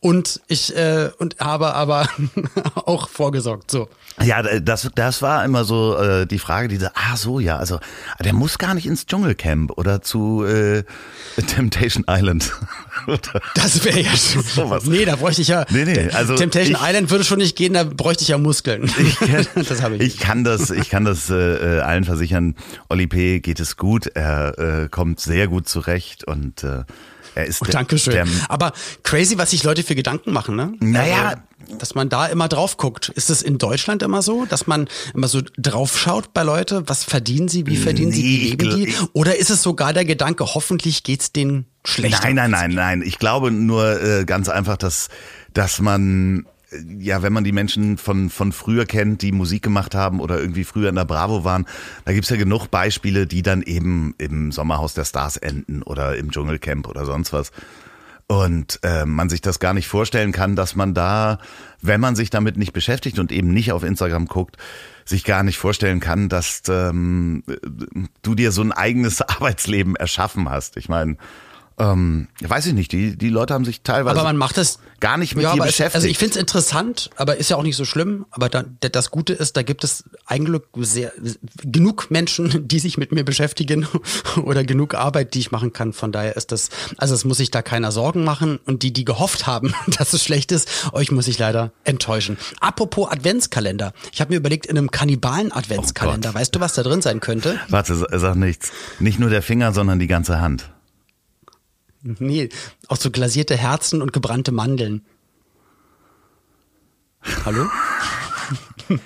[0.04, 2.06] und ich äh, und habe aber
[2.74, 3.70] auch vorgesorgt.
[3.70, 3.88] So.
[4.22, 7.80] Ja, das, das war immer so äh, die Frage, diese, ah so, ja, also
[8.22, 10.84] der muss gar nicht ins Dschungelcamp oder zu äh,
[11.46, 12.52] Temptation Island.
[13.54, 14.84] das wäre ja schon sowas.
[14.84, 15.64] Nee, da bräuchte ich ja.
[15.70, 18.84] Nee, nee, also Temptation ich, Island würde schon nicht gehen, da bräuchte ich ja Muskeln.
[18.98, 19.16] Ich,
[19.54, 20.02] das habe ich.
[20.02, 22.56] Ich kann das, ich kann das äh, allen versichern.
[22.90, 23.40] Oli P.
[23.40, 26.82] geht es gut, er äh, kommt sehr gut zurecht und äh,
[27.34, 28.14] er ist oh, Dankeschön.
[28.14, 30.74] Der, Aber crazy, was sich Leute für Gedanken machen, ne?
[30.80, 31.28] Naja.
[31.28, 33.08] Also, dass man da immer drauf guckt.
[33.08, 37.04] Ist es in Deutschland immer so, dass man immer so drauf schaut bei Leute, was
[37.04, 38.94] verdienen sie, wie verdienen nee, sie, wie leben die?
[39.12, 42.20] Oder ist es sogar der Gedanke, hoffentlich geht's denen schlechter?
[42.22, 43.02] Nein, nein, nein, nein.
[43.02, 45.08] Ich glaube nur äh, ganz einfach, dass,
[45.54, 46.46] dass man
[46.98, 50.64] ja, wenn man die Menschen von, von früher kennt, die Musik gemacht haben oder irgendwie
[50.64, 51.66] früher in der Bravo waren,
[52.04, 56.30] da gibt's ja genug Beispiele, die dann eben im Sommerhaus der Stars enden oder im
[56.30, 57.52] Dschungelcamp oder sonst was.
[58.26, 61.38] Und äh, man sich das gar nicht vorstellen kann, dass man da,
[61.82, 64.56] wenn man sich damit nicht beschäftigt und eben nicht auf Instagram guckt,
[65.04, 67.44] sich gar nicht vorstellen kann, dass ähm,
[68.22, 70.78] du dir so ein eigenes Arbeitsleben erschaffen hast.
[70.78, 71.18] Ich meine,
[71.78, 75.18] ähm, weiß ich nicht, die, die Leute haben sich teilweise aber man macht das, gar
[75.18, 75.88] nicht mit ja, dir beschäftigt.
[75.88, 78.26] Es, also ich finde es interessant, aber ist ja auch nicht so schlimm.
[78.30, 81.12] Aber da, das Gute ist, da gibt es eigentlich sehr,
[81.62, 83.88] genug Menschen, die sich mit mir beschäftigen
[84.42, 85.92] oder genug Arbeit, die ich machen kann.
[85.92, 88.60] Von daher ist das, also es muss sich da keiner Sorgen machen.
[88.66, 92.38] Und die, die gehofft haben, dass es schlecht ist, euch muss ich leider enttäuschen.
[92.60, 93.92] Apropos Adventskalender.
[94.12, 97.58] Ich habe mir überlegt, in einem Kannibalen-Adventskalender, oh weißt du, was da drin sein könnte?
[97.68, 98.70] Warte, sag nichts.
[99.00, 100.70] Nicht nur der Finger, sondern die ganze Hand.
[102.18, 102.50] Nee,
[102.88, 105.02] auch so glasierte Herzen und gebrannte Mandeln.
[107.46, 107.66] Hallo?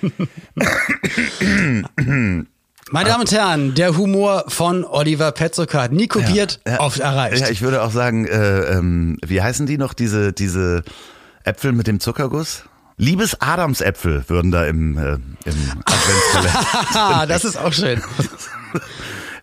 [2.91, 6.79] Meine Damen und Herren, der Humor von Oliver Petzoka hat nie kopiert, Ja, ja.
[6.81, 7.39] oft erreicht.
[7.41, 10.83] Ja, ich würde auch sagen, äh, ähm, wie heißen die noch, diese, diese
[11.43, 12.63] Äpfel mit dem Zuckerguss?
[12.97, 15.23] Liebes Adamsäpfel würden da im, äh, im
[15.85, 17.27] Adventskalender.
[17.27, 18.01] Das ist auch schön.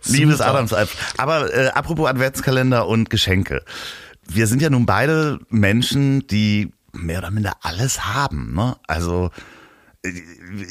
[0.09, 0.41] Liebes.
[0.41, 0.99] Adamsäpfel.
[1.17, 3.63] Aber äh, apropos Adventskalender und Geschenke.
[4.29, 8.55] Wir sind ja nun beide Menschen, die mehr oder minder alles haben.
[8.55, 8.77] Ne?
[8.87, 9.31] Also
[10.03, 10.13] äh,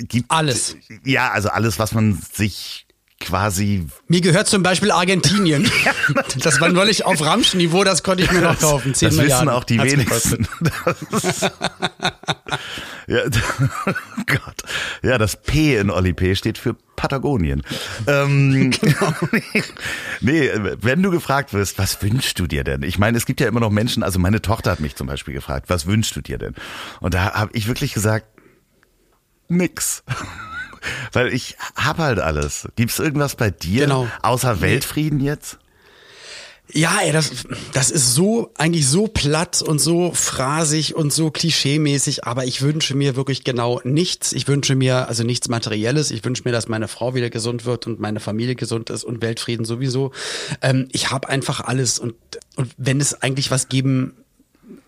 [0.03, 0.75] gibt Alles.
[1.03, 2.85] Ja, also alles, was man sich
[3.19, 5.69] quasi Mir gehört zum Beispiel Argentinien.
[6.43, 8.93] Das war neulich auf Ramsch-Niveau, das konnte ich mir noch kaufen.
[8.93, 9.47] 10 das Milliarden.
[9.47, 10.47] wissen auch die wenigsten.
[11.11, 11.41] Das
[13.07, 13.21] ja,
[14.27, 14.61] Gott.
[15.01, 17.61] Ja, das P in Oli P steht für Patagonien.
[18.07, 19.13] Ähm, Genau.
[20.21, 20.49] nee,
[20.81, 22.83] wenn du gefragt wirst, was wünschst du dir denn?
[22.83, 25.33] Ich meine, es gibt ja immer noch Menschen, also meine Tochter hat mich zum Beispiel
[25.33, 26.55] gefragt, was wünschst du dir denn?
[26.99, 28.27] Und da habe ich wirklich gesagt,
[29.47, 30.03] nix.
[31.13, 32.67] Weil ich hab halt alles.
[32.75, 34.07] Gibt's irgendwas bei dir Genau.
[34.21, 35.57] außer Weltfrieden jetzt?
[36.73, 37.31] Ja, ey, das,
[37.73, 42.95] das ist so, eigentlich so platt und so phrasig und so klischeemäßig, aber ich wünsche
[42.95, 44.33] mir wirklich genau nichts.
[44.33, 46.11] Ich wünsche mir also nichts Materielles.
[46.11, 49.21] Ich wünsche mir, dass meine Frau wieder gesund wird und meine Familie gesund ist und
[49.21, 50.11] Weltfrieden sowieso.
[50.61, 52.15] Ähm, ich habe einfach alles und,
[52.55, 54.24] und wenn es eigentlich was geben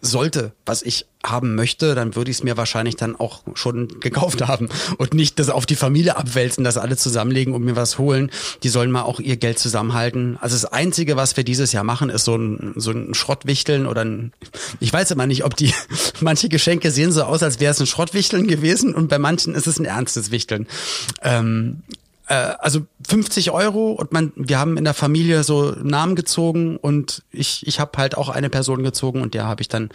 [0.02, 4.48] sollte, was ich haben möchte, dann würde ich es mir wahrscheinlich dann auch schon gekauft
[4.48, 8.32] haben und nicht das auf die Familie abwälzen, das alle zusammenlegen und mir was holen.
[8.64, 10.38] Die sollen mal auch ihr Geld zusammenhalten.
[10.40, 14.06] Also das Einzige, was wir dieses Jahr machen, ist so ein, so ein Schrottwichteln oder
[14.06, 14.32] ein,
[14.80, 15.74] ich weiß immer nicht, ob die,
[16.22, 19.68] manche Geschenke sehen so aus, als wäre es ein Schrottwichteln gewesen und bei manchen ist
[19.68, 20.68] es ein ernstes Wichteln.
[21.22, 21.82] Ähm,
[22.28, 27.24] äh, also 50 Euro und man, wir haben in der Familie so Namen gezogen und
[27.32, 29.90] ich, ich habe halt auch eine Person gezogen und der habe ich dann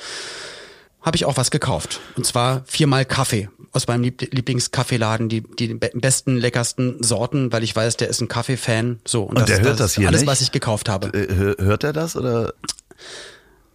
[1.03, 1.99] habe ich auch was gekauft.
[2.17, 7.65] Und zwar viermal Kaffee aus meinem Lieb Lieblingskaffeeladen, die, die be- besten, leckersten Sorten, weil
[7.65, 9.01] ich weiß, der ist ein Kaffee-Fan.
[9.05, 10.29] So, Und der hört das ist hier alles, nicht?
[10.31, 11.09] was ich gekauft habe.
[11.09, 12.53] Äh, hör- Hört er das oder?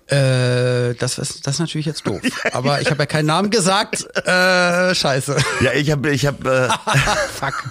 [0.09, 2.21] Äh, das, ist, das ist natürlich jetzt doof.
[2.53, 4.05] Aber ich habe ja keinen Namen gesagt.
[4.25, 5.35] Äh, scheiße.
[5.59, 6.89] Ja, ich habe, ich habe, äh,
[7.33, 7.65] Fuck.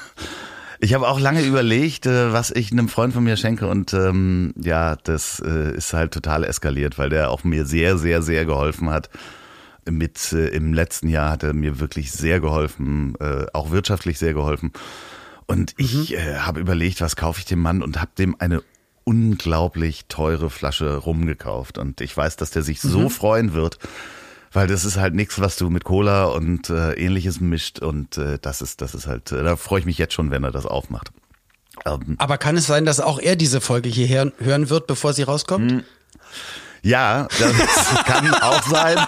[0.79, 4.53] Ich habe auch lange überlegt, äh, was ich einem Freund von mir schenke und ähm,
[4.61, 8.91] ja, das äh, ist halt total eskaliert, weil der auch mir sehr, sehr, sehr geholfen
[8.91, 9.11] hat.
[9.89, 14.35] Mit äh, im letzten Jahr hat er mir wirklich sehr geholfen, äh, auch wirtschaftlich sehr
[14.35, 14.73] geholfen.
[15.47, 18.63] Und ich äh, habe überlegt, was kaufe ich dem Mann und habe dem eine
[19.05, 21.79] unglaublich teure Flasche rumgekauft.
[21.79, 23.79] Und ich weiß, dass der sich so freuen wird,
[24.53, 27.79] weil das ist halt nichts, was du mit Cola und äh, ähnliches mischt.
[27.81, 30.45] Und äh, das ist, das ist halt, äh, da freue ich mich jetzt schon, wenn
[30.45, 31.11] er das aufmacht.
[31.85, 35.23] Ähm, Aber kann es sein, dass auch er diese Folge hierher hören wird, bevor sie
[35.25, 35.71] rauskommt?
[35.73, 35.85] Hm.
[36.83, 38.99] ja, das kann auch sein.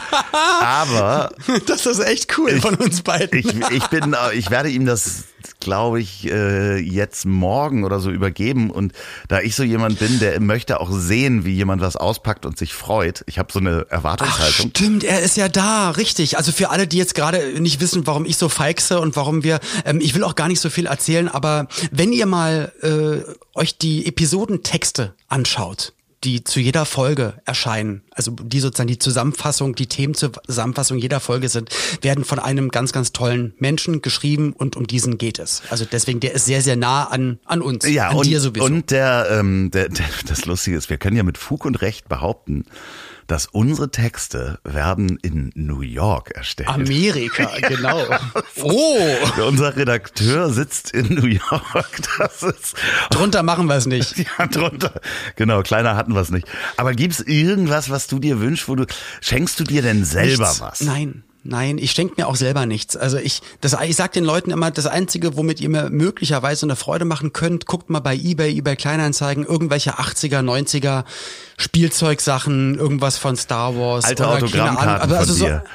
[0.61, 1.31] Aber
[1.67, 3.39] Das ist echt cool von uns beiden.
[3.39, 5.25] ich, ich bin, äh, ich werde ihm das,
[5.61, 8.71] glaube ich, äh, jetzt morgen oder so übergeben.
[8.71, 8.93] Und
[9.29, 12.75] da ich so jemand bin, der möchte auch sehen, wie jemand was auspackt und sich
[12.75, 13.25] freut.
[13.27, 14.71] Ich habe so eine Ach, Erwartungshaltung.
[14.71, 16.37] stimmt, er ist ja da, richtig.
[16.37, 19.61] Also für alle, die jetzt gerade nicht wissen, warum ich so feixe und warum wir,
[19.85, 23.79] ähm, ich will auch gar nicht so viel erzählen, aber wenn ihr mal äh, euch
[23.79, 25.93] die Episodentexte anschaut,
[26.25, 31.71] die zu jeder Folge erscheinen, also die sozusagen die Zusammenfassung, die Themenzusammenfassung jeder Folge sind,
[32.03, 35.63] werden von einem ganz, ganz tollen Menschen geschrieben und um diesen geht es.
[35.71, 38.65] Also deswegen, der ist sehr, sehr nah an, an uns, Ja, an und, dir sowieso.
[38.65, 42.09] und der, ähm, der, der, das Lustige ist, wir können ja mit Fug und Recht
[42.09, 42.65] behaupten,
[43.29, 46.69] dass unsere Texte werden in New York erstellt.
[46.71, 48.03] Amerika, genau.
[48.63, 51.63] Oh, Unser Redakteur sitzt in New York.
[52.19, 52.75] Das ist
[53.11, 54.17] drunter machen wir es nicht.
[54.39, 55.01] ja drunter.
[55.37, 56.49] Genau, kleiner hatten wir es nicht.
[56.77, 58.87] Aber gibt's irgendwas, was du dir wünschst, wo du
[59.21, 60.61] schenkst du dir denn selber Nichts.
[60.61, 60.81] was?
[60.81, 61.23] Nein.
[61.45, 62.97] Nein, ich schenke mir auch selber nichts.
[62.97, 66.77] Also ich, das, ich sag den Leuten immer, das Einzige, womit ihr mir möglicherweise eine
[66.77, 71.05] Freude machen könnt, guckt mal bei eBay, eBay Kleinanzeigen, irgendwelche 80er, 90er
[71.57, 74.05] Spielzeugsachen, irgendwas von Star Wars.
[74.05, 75.65] Alte oder keine Autogrammkarten Ahnung, aber von also so, dir.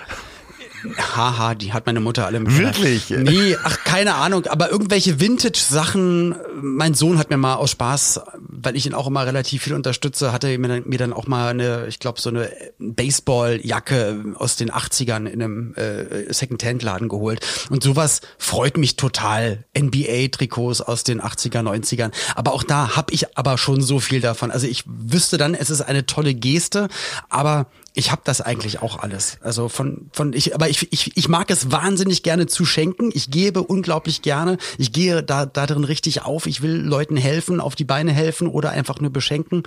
[1.15, 2.75] Haha, die hat meine Mutter alle im Keller.
[2.75, 3.09] Wirklich?
[3.09, 6.35] Nee, ach, keine Ahnung, aber irgendwelche Vintage-Sachen.
[6.61, 8.19] Mein Sohn hat mir mal aus Spaß,
[8.63, 11.49] weil ich ihn auch immer relativ viel unterstütze, hatte mir dann, mir dann auch mal
[11.49, 12.49] eine, ich glaube, so eine
[12.79, 17.45] Baseballjacke aus den 80ern in einem äh, Second-Hand-Laden geholt.
[17.69, 19.65] Und sowas freut mich total.
[19.77, 22.11] NBA-Trikots aus den 80er, 90ern.
[22.35, 24.51] Aber auch da habe ich aber schon so viel davon.
[24.51, 26.87] Also ich wüsste dann, es ist eine tolle Geste,
[27.29, 29.37] aber ich habe das eigentlich auch alles.
[29.41, 33.11] Also von von ich aber ich, ich ich mag es wahnsinnig gerne zu schenken.
[33.13, 34.57] Ich gebe unglaublich gerne.
[34.79, 36.47] Ich gehe da da drin richtig auf.
[36.47, 39.63] Ich will Leuten helfen, auf die Beine helfen oder einfach nur beschenken,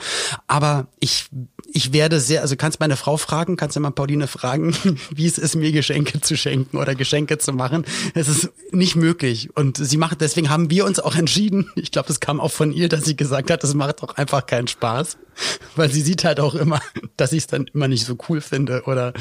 [0.49, 1.27] aber ich
[1.73, 4.75] ich werde sehr also kannst meine Frau fragen, kannst du mal Pauline fragen,
[5.11, 7.85] wie es ist mir Geschenke zu schenken oder Geschenke zu machen.
[8.15, 11.71] Es ist nicht möglich und sie macht deswegen haben wir uns auch entschieden.
[11.77, 14.47] Ich glaube, das kam auch von ihr, dass sie gesagt hat, das macht doch einfach
[14.47, 15.17] keinen Spaß,
[15.77, 16.81] weil sie sieht halt auch immer,
[17.17, 19.13] dass ich es dann immer nicht so cool finde oder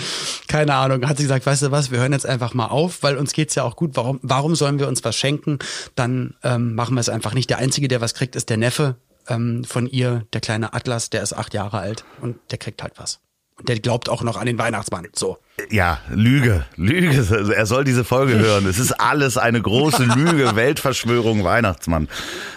[0.47, 3.17] keine Ahnung, hat sie gesagt, weißt du was, wir hören jetzt einfach mal auf, weil
[3.17, 3.91] uns geht's ja auch gut.
[3.95, 5.60] Warum, warum sollen wir uns was schenken?
[5.95, 7.49] Dann ähm, machen wir es einfach nicht.
[7.49, 8.95] Der Einzige, der was kriegt, ist der Neffe
[9.28, 12.93] ähm, von ihr, der kleine Atlas, der ist acht Jahre alt und der kriegt halt
[12.97, 13.19] was.
[13.58, 15.08] Und der glaubt auch noch an den Weihnachtsmann.
[15.15, 15.38] So.
[15.70, 17.54] Ja, Lüge, Lüge.
[17.56, 18.65] Er soll diese Folge hören.
[18.68, 22.10] Es ist alles eine große Lüge, Weltverschwörung, Weihnachtsmann.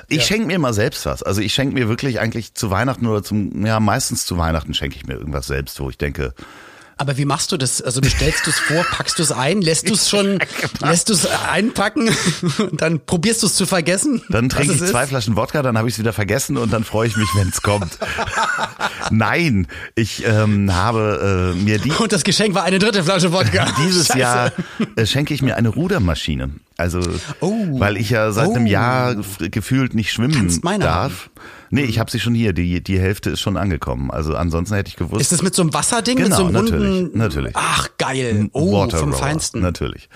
[0.09, 0.25] Ich ja.
[0.25, 1.23] schenke mir mal selbst was.
[1.23, 4.97] Also ich schenke mir wirklich eigentlich zu Weihnachten oder zum, ja, meistens zu Weihnachten schenke
[4.97, 6.35] ich mir irgendwas selbst, wo ich denke,
[6.99, 7.81] aber wie machst du das?
[7.81, 10.91] Also bestellst du es vor, packst du es ein, lässt du es schon, genau.
[10.91, 12.11] lässt du es einpacken
[12.59, 14.23] und dann probierst du es zu vergessen?
[14.29, 15.09] Dann trinke ich zwei ist?
[15.09, 17.63] Flaschen Wodka, dann habe ich es wieder vergessen und dann freue ich mich, wenn es
[17.63, 17.99] kommt.
[19.11, 21.93] Nein, ich ähm, habe äh, mir die.
[21.93, 23.73] Und das Geschenk war eine dritte Flasche Wodka.
[23.79, 24.19] Dieses Scheiße.
[24.19, 24.53] Jahr
[24.97, 26.51] äh, schenke ich mir eine Rudermaschine.
[26.79, 27.01] Also,
[27.41, 27.81] oh.
[27.81, 28.55] weil ich ja seit oh.
[28.55, 29.17] einem Jahr
[29.51, 31.25] gefühlt nicht schwimmen darf.
[31.25, 31.31] Haben.
[31.71, 32.53] Nee, ich habe sie schon hier.
[32.53, 34.13] Die, die Hälfte ist schon angekommen.
[34.13, 35.21] Also ansonsten hätte ich gewusst.
[35.21, 36.17] Ist das mit so einem Wasserding?
[36.17, 37.19] Genau, mit so einem natürlich, runden...
[37.19, 37.53] natürlich.
[37.55, 38.49] Ach, geil.
[38.53, 39.61] Oh, Water vom Rower, Feinsten.
[39.61, 40.09] Natürlich.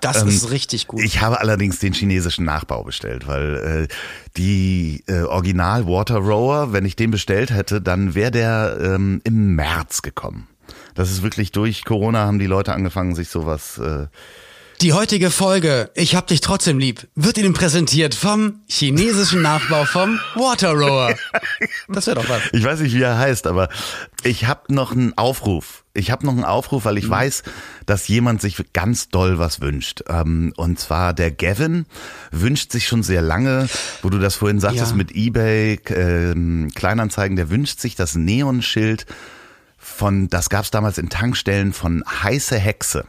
[0.00, 1.02] Das ähm, ist richtig gut.
[1.02, 3.94] Ich habe allerdings den chinesischen Nachbau bestellt, weil äh,
[4.36, 9.56] die äh, Original Water Rower, wenn ich den bestellt hätte, dann wäre der ähm, im
[9.56, 10.46] März gekommen.
[10.94, 14.06] Das ist wirklich durch Corona haben die Leute angefangen, sich sowas äh,
[14.80, 20.18] die heutige Folge, ich hab dich trotzdem lieb, wird Ihnen präsentiert vom chinesischen Nachbau vom
[20.34, 21.14] Water Rower.
[21.88, 22.42] Das wäre doch was.
[22.52, 23.68] Ich weiß nicht, wie er heißt, aber
[24.22, 25.84] ich habe noch einen Aufruf.
[25.92, 27.12] Ich habe noch einen Aufruf, weil ich mhm.
[27.12, 27.42] weiß,
[27.86, 30.02] dass jemand sich ganz doll was wünscht.
[30.08, 31.86] Ähm, und zwar der Gavin
[32.30, 33.68] wünscht sich schon sehr lange,
[34.02, 34.96] wo du das vorhin sagtest ja.
[34.96, 39.06] mit eBay, äh, Kleinanzeigen, der wünscht sich das Neonschild
[39.78, 43.04] von, das gab's damals in Tankstellen von heiße Hexe.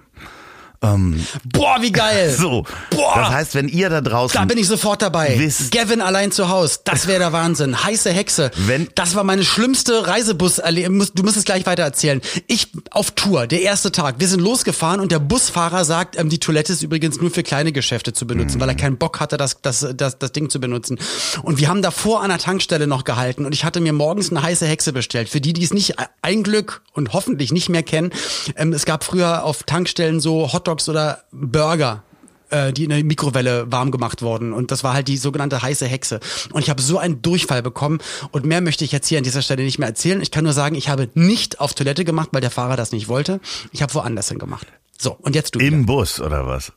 [0.93, 2.35] Ähm, Boah, wie geil!
[2.45, 2.65] So.
[2.91, 3.13] Boah.
[3.15, 4.37] Das heißt, wenn ihr da draußen.
[4.37, 5.35] Da bin ich sofort dabei.
[5.39, 6.79] Wisst, Gavin allein zu Hause.
[6.83, 7.83] Das wäre der Wahnsinn.
[7.83, 8.51] Heiße Hexe.
[8.55, 12.21] Wenn, das war meine schlimmste Reisebus Du musst es gleich weiter erzählen.
[12.47, 14.15] Ich auf Tour, der erste Tag.
[14.19, 17.71] Wir sind losgefahren und der Busfahrer sagt, ähm, die Toilette ist übrigens nur für kleine
[17.71, 18.61] Geschäfte zu benutzen, mhm.
[18.61, 20.99] weil er keinen Bock hatte, das, das, das, das Ding zu benutzen.
[21.43, 24.41] Und wir haben davor an der Tankstelle noch gehalten und ich hatte mir morgens eine
[24.41, 25.29] heiße Hexe bestellt.
[25.29, 28.11] Für die, die es nicht, ein Glück und hoffentlich nicht mehr kennen.
[28.55, 32.03] Ähm, es gab früher auf Tankstellen so Hotdog Hotdogs oder Burger
[32.51, 34.53] äh, die in der Mikrowelle warm gemacht wurden.
[34.53, 36.19] Und das war halt die sogenannte heiße Hexe.
[36.51, 37.99] Und ich habe so einen Durchfall bekommen.
[38.31, 40.21] Und mehr möchte ich jetzt hier an dieser Stelle nicht mehr erzählen.
[40.21, 43.07] Ich kann nur sagen, ich habe nicht auf Toilette gemacht, weil der Fahrer das nicht
[43.07, 43.39] wollte.
[43.71, 44.67] Ich habe woanders hin gemacht.
[44.95, 45.59] So, und jetzt du.
[45.59, 45.85] Im wieder.
[45.87, 46.71] Bus oder was?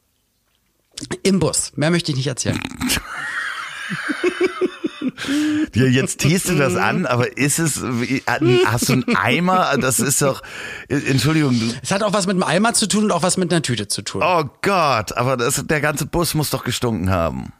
[1.23, 1.73] Im Bus.
[1.77, 2.59] Mehr möchte ich nicht erzählen.
[5.74, 7.83] Dir jetzt tiest du das an, aber ist es,
[8.64, 9.76] hast du einen Eimer?
[9.81, 10.42] Das ist doch,
[10.88, 11.61] Entschuldigung.
[11.83, 13.88] Es hat auch was mit einem Eimer zu tun und auch was mit einer Tüte
[13.88, 14.22] zu tun.
[14.24, 17.52] Oh Gott, aber das, der ganze Bus muss doch gestunken haben.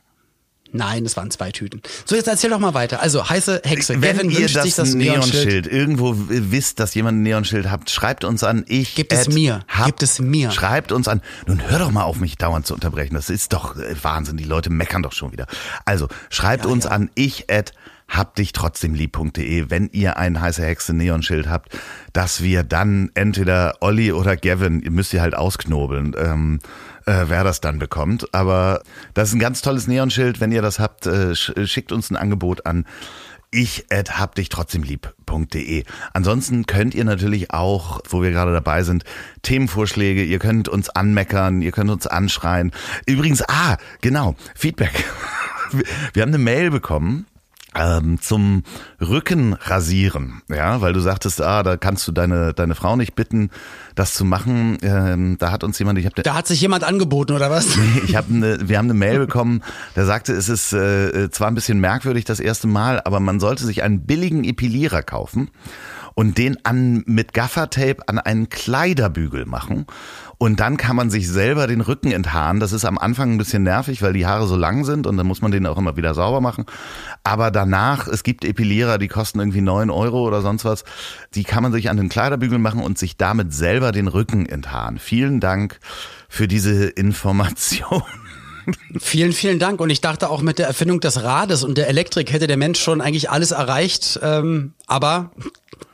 [0.72, 1.81] Nein, es waren zwei Tüten.
[2.04, 3.00] So, jetzt erzähl doch mal weiter.
[3.00, 4.00] Also, heiße Hexe.
[4.02, 8.44] Wenn Gavin ihr das, das Neonschild irgendwo wisst, dass jemand ein Neonschild habt, schreibt uns
[8.44, 8.64] an.
[8.68, 9.64] Ich Gibt es mir.
[9.85, 10.50] Gibt es mir.
[10.50, 11.22] Schreibt uns an.
[11.46, 13.14] Nun hör doch mal auf, mich dauernd zu unterbrechen.
[13.14, 14.37] Das ist doch äh, Wahnsinn.
[14.37, 15.46] Die Leute meckern doch schon wieder.
[15.85, 16.90] Also, schreibt ja, uns ja.
[16.90, 17.72] an ich at
[18.08, 21.78] hab dich trotzdem lieb.de, wenn ihr ein heiße Hexe Neonschild habt,
[22.12, 26.58] dass wir dann entweder Olli oder Gavin, ihr müsst ihr halt ausknobeln, ähm,
[27.04, 28.34] äh, wer das dann bekommt.
[28.34, 28.82] Aber
[29.14, 30.40] das ist ein ganz tolles Neonschild.
[30.40, 32.84] Wenn ihr das habt, äh, schickt uns ein Angebot an
[33.50, 35.84] ich hab dich trotzdem lieb.de.
[36.12, 39.04] Ansonsten könnt ihr natürlich auch, wo wir gerade dabei sind,
[39.42, 42.72] Themenvorschläge, ihr könnt uns anmeckern, ihr könnt uns anschreien.
[43.06, 45.04] Übrigens, ah, genau, Feedback.
[46.14, 47.26] Wir haben eine Mail bekommen
[47.78, 48.64] ähm, zum
[49.00, 53.50] Rücken rasieren, ja, weil du sagtest, ah, da kannst du deine deine Frau nicht bitten,
[53.94, 54.78] das zu machen.
[54.82, 57.76] Ähm, da hat uns jemand, ich habe da hat sich jemand angeboten oder was?
[57.76, 59.62] Nee, ich habe eine, wir haben eine Mail bekommen,
[59.94, 63.64] der sagte, es ist äh, zwar ein bisschen merkwürdig das erste Mal, aber man sollte
[63.64, 65.50] sich einen billigen Epilierer kaufen
[66.14, 69.86] und den an mit Gaffertape an einen Kleiderbügel machen
[70.38, 72.61] und dann kann man sich selber den Rücken enthaaren.
[72.61, 75.27] Das ist am Anfang ein bisschen nervig, weil die Haare so lang sind und dann
[75.27, 76.64] muss man den auch immer wieder sauber machen.
[77.24, 80.85] Aber danach, es gibt Epilierer, die kosten irgendwie neun Euro oder sonst was.
[81.35, 84.98] Die kann man sich an den Kleiderbügel machen und sich damit selber den Rücken enthaaren.
[84.98, 85.81] Vielen Dank
[86.29, 88.03] für diese Information.
[89.01, 89.81] Vielen, vielen Dank.
[89.81, 92.79] Und ich dachte auch mit der Erfindung des Rades und der Elektrik hätte der Mensch
[92.79, 94.20] schon eigentlich alles erreicht.
[94.22, 95.31] Ähm, aber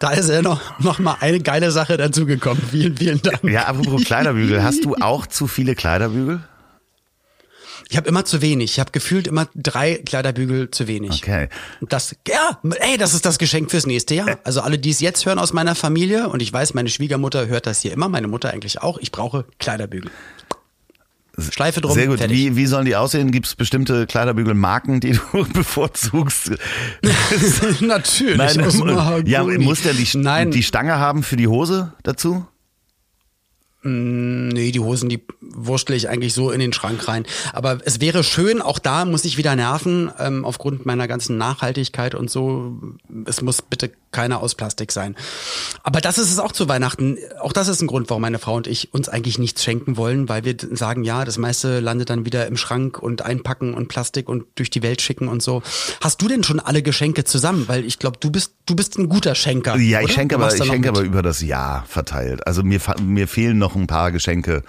[0.04, 2.62] Da ist ja noch, noch mal eine geile Sache dazugekommen.
[2.70, 3.42] Vielen, vielen Dank.
[3.44, 4.62] Ja, apropos Kleiderbügel.
[4.62, 6.40] Hast du auch zu viele Kleiderbügel?
[7.88, 8.72] Ich habe immer zu wenig.
[8.72, 11.22] Ich habe gefühlt immer drei Kleiderbügel zu wenig.
[11.22, 11.48] Okay.
[11.80, 14.38] Das, ja, ey, das ist das Geschenk fürs nächste Jahr.
[14.44, 17.66] Also alle, die es jetzt hören aus meiner Familie, und ich weiß, meine Schwiegermutter hört
[17.66, 20.10] das hier immer, meine Mutter eigentlich auch, ich brauche Kleiderbügel.
[21.38, 21.92] Schleife drum.
[21.92, 22.18] Sehr gut.
[22.18, 22.36] Fertig.
[22.36, 23.30] Wie, wie sollen die aussehen?
[23.30, 26.52] Gibt es bestimmte Kleiderbügelmarken, die du bevorzugst?
[27.80, 28.36] Natürlich.
[28.36, 29.30] Nein, aus Mahagoni.
[29.30, 30.50] ja, muss der die, Nein.
[30.50, 32.46] die Stange haben für die Hose dazu?
[33.86, 37.26] Nee, die Hosen, die wurschtel ich eigentlich so in den Schrank rein.
[37.52, 42.14] Aber es wäre schön, auch da muss ich wieder nerven, ähm, aufgrund meiner ganzen Nachhaltigkeit
[42.14, 42.80] und so.
[43.26, 45.16] Es muss bitte keiner aus Plastik sein.
[45.82, 47.18] Aber das ist es auch zu Weihnachten.
[47.40, 50.28] Auch das ist ein Grund, warum meine Frau und ich uns eigentlich nichts schenken wollen,
[50.30, 54.28] weil wir sagen, ja, das meiste landet dann wieder im Schrank und einpacken und Plastik
[54.28, 55.62] und durch die Welt schicken und so.
[56.00, 57.68] Hast du denn schon alle Geschenke zusammen?
[57.68, 59.76] Weil ich glaube, du bist, du bist ein guter Schenker.
[59.76, 60.14] Ja, ich oder?
[60.14, 60.88] schenke aber, ich schenke mit.
[60.88, 62.46] aber über das Jahr verteilt.
[62.46, 64.62] Also mir, mir fehlen noch ein paar Geschenke,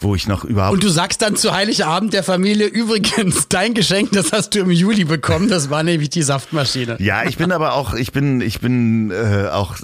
[0.00, 4.12] wo ich noch überhaupt Und du sagst dann zu Heiligabend der Familie, übrigens, dein Geschenk,
[4.12, 6.96] das hast du im Juli bekommen, das war nämlich die Saftmaschine.
[7.00, 9.76] Ja, ich bin aber auch, ich bin, ich bin äh, auch,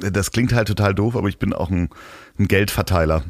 [0.00, 1.88] das klingt halt total doof, aber ich bin auch ein,
[2.38, 3.22] ein Geldverteiler.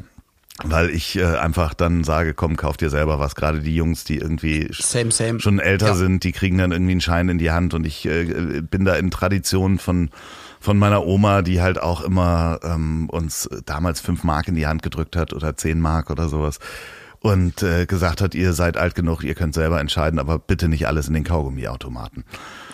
[0.63, 3.33] Weil ich äh, einfach dann sage, komm, kauf dir selber was.
[3.33, 5.39] Gerade die Jungs, die irgendwie Same, same.
[5.39, 5.95] schon älter Ja.
[5.95, 8.93] sind, die kriegen dann irgendwie einen Schein in die Hand und ich äh, bin da
[8.95, 10.11] in Tradition von
[10.63, 14.81] von meiner Oma, die halt auch immer ähm, uns damals fünf Mark in die Hand
[14.81, 16.59] gedrückt hat oder zehn Mark oder sowas
[17.19, 20.87] und äh, gesagt hat, ihr seid alt genug, ihr könnt selber entscheiden, aber bitte nicht
[20.87, 22.23] alles in den Kaugummiautomaten.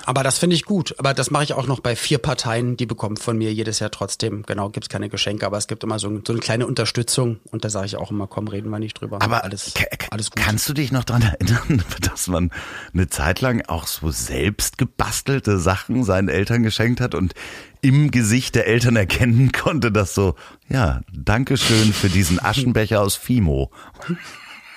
[0.06, 0.96] Aber das finde ich gut.
[0.98, 3.92] Aber das mache ich auch noch bei vier Parteien, die bekommen von mir jedes Jahr
[3.92, 4.44] trotzdem.
[4.44, 7.40] Genau, gibt's keine Geschenke, aber es gibt immer so, so eine kleine Unterstützung.
[7.52, 9.22] Und da sage ich auch immer, komm, reden wir nicht drüber.
[9.22, 9.74] Aber alles,
[10.12, 10.44] alles gut.
[10.44, 12.52] kannst du dich noch dran erinnern, dass man
[12.94, 17.34] eine Zeit lang auch so selbst gebastelte Sachen seinen Eltern geschenkt hat und
[17.82, 20.36] im Gesicht der Eltern erkennen konnte, dass so,
[20.68, 23.72] ja, Dankeschön für diesen Aschenbecher aus Fimo.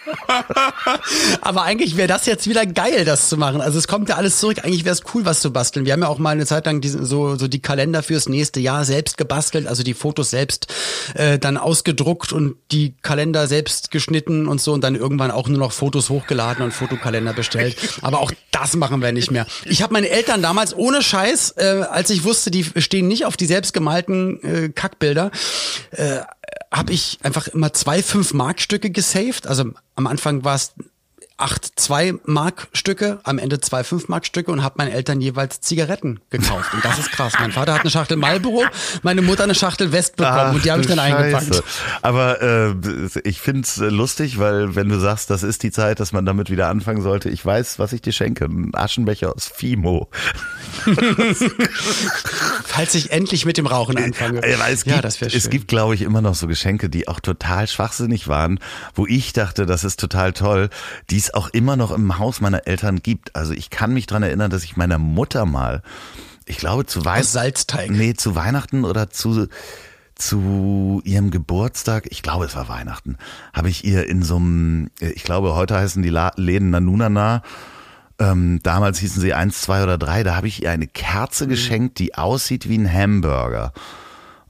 [1.41, 3.61] Aber eigentlich wäre das jetzt wieder geil, das zu machen.
[3.61, 4.59] Also es kommt ja alles zurück.
[4.65, 5.87] Eigentlich wäre es cool, was zu basteln.
[5.87, 8.61] Wir haben ja auch mal eine Zeit lang diesen, so, so die Kalender fürs nächste
[8.61, 10.73] Jahr selbst gebastelt, also die Fotos selbst
[11.15, 15.59] äh, dann ausgedruckt und die Kalender selbst geschnitten und so und dann irgendwann auch nur
[15.59, 17.77] noch Fotos hochgeladen und Fotokalender bestellt.
[18.03, 19.47] Aber auch das machen wir nicht mehr.
[19.65, 23.37] Ich habe meine Eltern damals ohne Scheiß, äh, als ich wusste, die stehen nicht auf
[23.37, 25.31] die selbstgemalten äh, Kackbilder,
[25.93, 26.21] äh,
[26.73, 29.47] habe ich einfach immer zwei 5-Mark-Stücke gesaved.
[29.47, 30.75] Also am Anfang war es
[31.37, 36.73] acht 2-Mark-Stücke, am Ende zwei 5-Mark-Stücke und habe meinen Eltern jeweils Zigaretten gekauft.
[36.75, 37.33] Und das ist krass.
[37.38, 38.64] Mein Vater hat eine Schachtel Marlboro,
[39.03, 41.16] meine Mutter eine Schachtel West bekommen Ach, und die habe ich dann Scheiße.
[41.16, 41.62] eingepackt.
[42.03, 42.75] Aber äh,
[43.25, 46.51] ich find's äh, lustig, weil wenn du sagst, das ist die Zeit, dass man damit
[46.51, 48.45] wieder anfangen sollte, ich weiß, was ich dir schenke.
[48.45, 50.09] Ein Aschenbecher aus Fimo.
[52.64, 54.40] Falls ich endlich mit dem Rauchen anfange.
[54.49, 55.38] Ja, es ja, gibt, das wäre schön.
[55.38, 58.59] es gibt, glaube ich, immer noch so Geschenke, die auch total schwachsinnig waren,
[58.95, 60.71] wo ich dachte, das ist total toll,
[61.11, 63.35] die es auch immer noch im Haus meiner Eltern gibt.
[63.37, 65.83] Also ich kann mich dran erinnern, dass ich meiner Mutter mal,
[66.47, 67.91] ich glaube zu Weihnachten, Salzteig.
[67.91, 69.49] nee, zu Weihnachten oder zu
[70.15, 73.17] zu ihrem Geburtstag, ich glaube es war Weihnachten,
[73.53, 77.43] habe ich ihr in so einem, ich glaube heute heißen die La Läden Nanunana,
[78.19, 80.93] ähm, damals hießen sie eins, zwei oder drei, da habe ich ihr eine Mhm.
[80.93, 83.73] Kerze geschenkt, die aussieht wie ein Hamburger.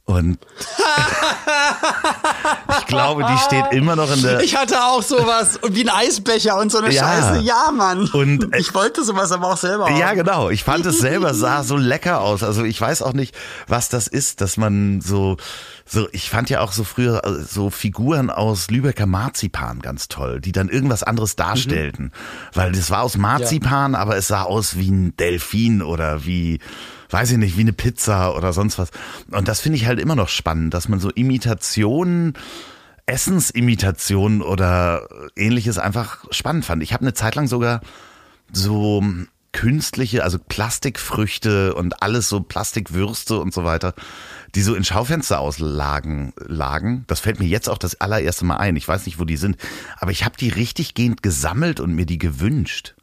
[0.05, 0.38] Und
[2.79, 4.41] ich glaube, die steht immer noch in der.
[4.41, 7.03] Ich hatte auch sowas wie ein Eisbecher und so eine Ja.
[7.05, 7.38] Scheiße.
[7.41, 8.09] Ja, Mann.
[8.12, 9.97] Und, äh, ich wollte sowas aber auch selber haben.
[9.97, 10.51] Ja, genau.
[10.51, 12.43] Ich fand es selber sah so lecker aus.
[12.43, 13.35] Also ich weiß auch nicht,
[13.69, 15.37] was das ist, dass man so,
[15.85, 20.40] so, ich fand ja auch so früher äh, so Figuren aus Lübecker Marzipan ganz toll,
[20.40, 22.12] die dann irgendwas anderes darstellten.
[22.53, 26.61] Weil das war aus Marzipan, aber es sah aus wie ein Delfin oder wie,
[27.11, 28.90] weiß ich nicht, wie eine Pizza oder sonst was.
[29.31, 32.35] Und das finde ich halt immer noch spannend, dass man so Imitationen
[33.07, 36.83] Essensimitationen oder ähnliches einfach spannend fand.
[36.83, 37.81] Ich habe eine Zeit lang sogar
[38.53, 39.03] so
[39.53, 43.95] künstliche, also Plastikfrüchte und alles so Plastikwürste und so weiter,
[44.55, 47.05] die so in Schaufenster auslagen lagen.
[47.07, 48.77] Das fällt mir jetzt auch das allererste Mal ein.
[48.77, 49.57] Ich weiß nicht, wo die sind,
[49.99, 52.95] aber ich habe die richtig gehend gesammelt und mir die gewünscht.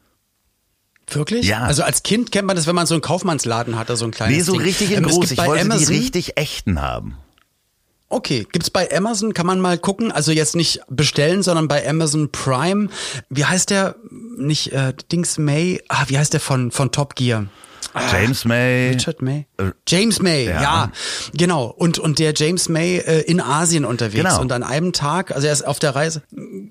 [1.08, 1.48] Wirklich?
[1.48, 1.62] Ja.
[1.62, 4.38] Also als Kind kennt man das, wenn man so einen Kaufmannsladen hatte, so ein kleines
[4.38, 4.62] Nee, so Ding.
[4.62, 5.32] richtig in Ähm, groß.
[5.32, 7.18] Ich wollte Amazon, die richtig echten haben.
[8.12, 12.32] Okay, gibt's bei Amazon, kann man mal gucken, also jetzt nicht bestellen, sondern bei Amazon
[12.32, 12.90] Prime.
[13.30, 13.96] Wie heißt der?
[14.38, 17.46] Nicht äh, Dings May, ah, wie heißt der von, von Top Gear?
[18.12, 18.92] James May.
[18.92, 19.48] Richard May?
[19.58, 20.62] Äh, James May, ja.
[20.62, 20.92] ja.
[21.34, 21.66] Genau.
[21.66, 24.24] Und, und der James May äh, in Asien unterwegs.
[24.24, 24.42] Genau.
[24.42, 26.24] Und an einem Tag, also er ist auf der Reise.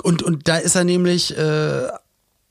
[0.02, 1.88] Und, und da ist er nämlich äh,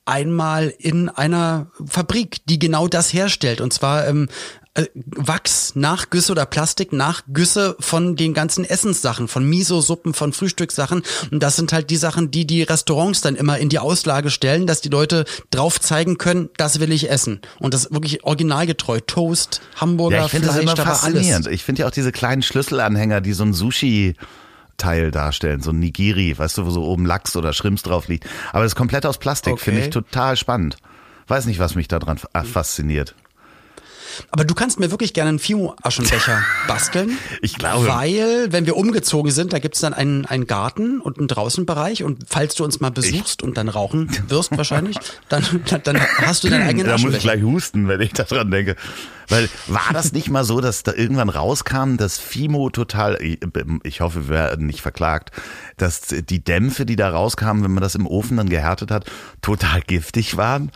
[0.05, 3.61] einmal in einer Fabrik, die genau das herstellt.
[3.61, 4.66] Und zwar ähm, äh,
[5.15, 11.03] Wachs, Nachgüsse oder Plastik, Nachgüsse von den ganzen Essenssachen, von Miso-Suppen, von Frühstückssachen.
[11.31, 14.67] Und das sind halt die Sachen, die die Restaurants dann immer in die Auslage stellen,
[14.67, 17.41] dass die Leute drauf zeigen können, das will ich essen.
[17.59, 18.99] Und das ist wirklich originalgetreu.
[19.05, 21.45] Toast, Hamburger, Ja, ich finde das Fleisch, immer faszinierend.
[21.47, 21.55] alles.
[21.55, 24.15] Ich finde ja auch diese kleinen Schlüsselanhänger, die so ein Sushi
[24.77, 28.25] Teil darstellen, so ein Nigiri, weißt du, wo so oben Lachs oder Shrimps drauf liegt.
[28.51, 29.63] Aber das ist komplett aus Plastik, Okay.
[29.65, 30.77] finde ich total spannend.
[31.27, 33.15] Weiß nicht, was mich daran fa- fasziniert.
[34.31, 37.17] Aber du kannst mir wirklich gerne einen Fimo-Aschenbecher basteln.
[37.41, 37.87] Ich glaube.
[37.87, 42.03] Weil, wenn wir umgezogen sind, da gibt's dann einen, einen Garten und einen Draußenbereich.
[42.03, 44.97] Und falls du uns mal besuchst und dann rauchen wirst wahrscheinlich,
[45.29, 48.51] dann, dann, dann hast du deinen eigenen Da muss ich gleich husten, wenn ich daran
[48.51, 48.75] denke.
[49.29, 53.17] Weil war das nicht mal so, dass da irgendwann rauskam, dass Fimo total,
[53.83, 55.31] ich hoffe, wir werden nicht verklagt,
[55.75, 59.05] dass die Dämpfe, die da rauskamen, wenn man das im Ofen dann gehärtet hat,
[59.41, 60.71] total giftig waren?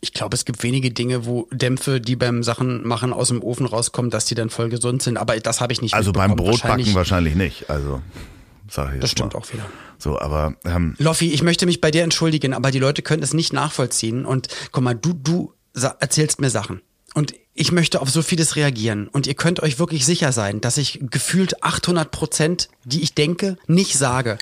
[0.00, 3.66] Ich glaube, es gibt wenige Dinge, wo Dämpfe, die beim Sachen machen aus dem Ofen
[3.66, 5.16] rauskommen, dass die dann voll gesund sind.
[5.16, 6.36] Aber das habe ich nicht Also beim.
[6.36, 7.70] Brotbacken wahrscheinlich nicht.
[7.70, 8.02] Also
[8.68, 9.40] sag ich jetzt Das stimmt mal.
[9.40, 9.64] auch wieder.
[9.98, 13.32] So, aber ähm, Loffi, ich möchte mich bei dir entschuldigen, aber die Leute können es
[13.32, 14.26] nicht nachvollziehen.
[14.26, 16.82] Und guck mal, du, du erzählst mir Sachen.
[17.14, 19.08] Und ich möchte auf so vieles reagieren.
[19.08, 23.56] Und ihr könnt euch wirklich sicher sein, dass ich gefühlt 800 Prozent, die ich denke,
[23.66, 24.38] nicht sage.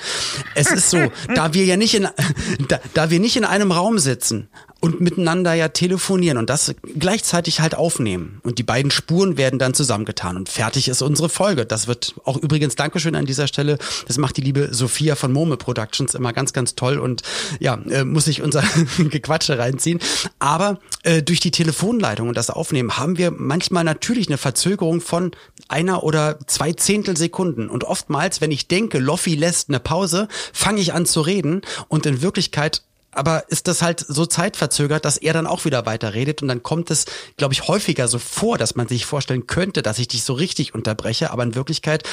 [0.54, 2.08] Es ist so, da wir ja nicht in,
[2.68, 4.48] da, da wir nicht in einem Raum sitzen
[4.84, 8.40] und miteinander ja telefonieren und das gleichzeitig halt aufnehmen.
[8.42, 11.64] Und die beiden Spuren werden dann zusammengetan und fertig ist unsere Folge.
[11.64, 13.78] Das wird auch übrigens Dankeschön an dieser Stelle.
[14.06, 17.22] Das macht die liebe Sophia von Mome Productions immer ganz, ganz toll und
[17.60, 18.62] ja, äh, muss ich unser
[18.98, 20.00] Gequatsche reinziehen.
[20.38, 25.32] Aber äh, durch die Telefonleitung und das Aufnehmen haben wir manchmal natürlich eine Verzögerung von
[25.68, 27.68] einer oder zwei Zehntelsekunden.
[27.68, 32.06] Und oftmals, wenn ich denke, Loffi lässt eine Pause, fange ich an zu reden und
[32.06, 32.82] in Wirklichkeit
[33.16, 36.90] aber ist das halt so zeitverzögert, dass er dann auch wieder weiterredet und dann kommt
[36.90, 37.06] es,
[37.36, 40.74] glaube ich, häufiger so vor, dass man sich vorstellen könnte, dass ich dich so richtig
[40.74, 42.04] unterbreche, aber in Wirklichkeit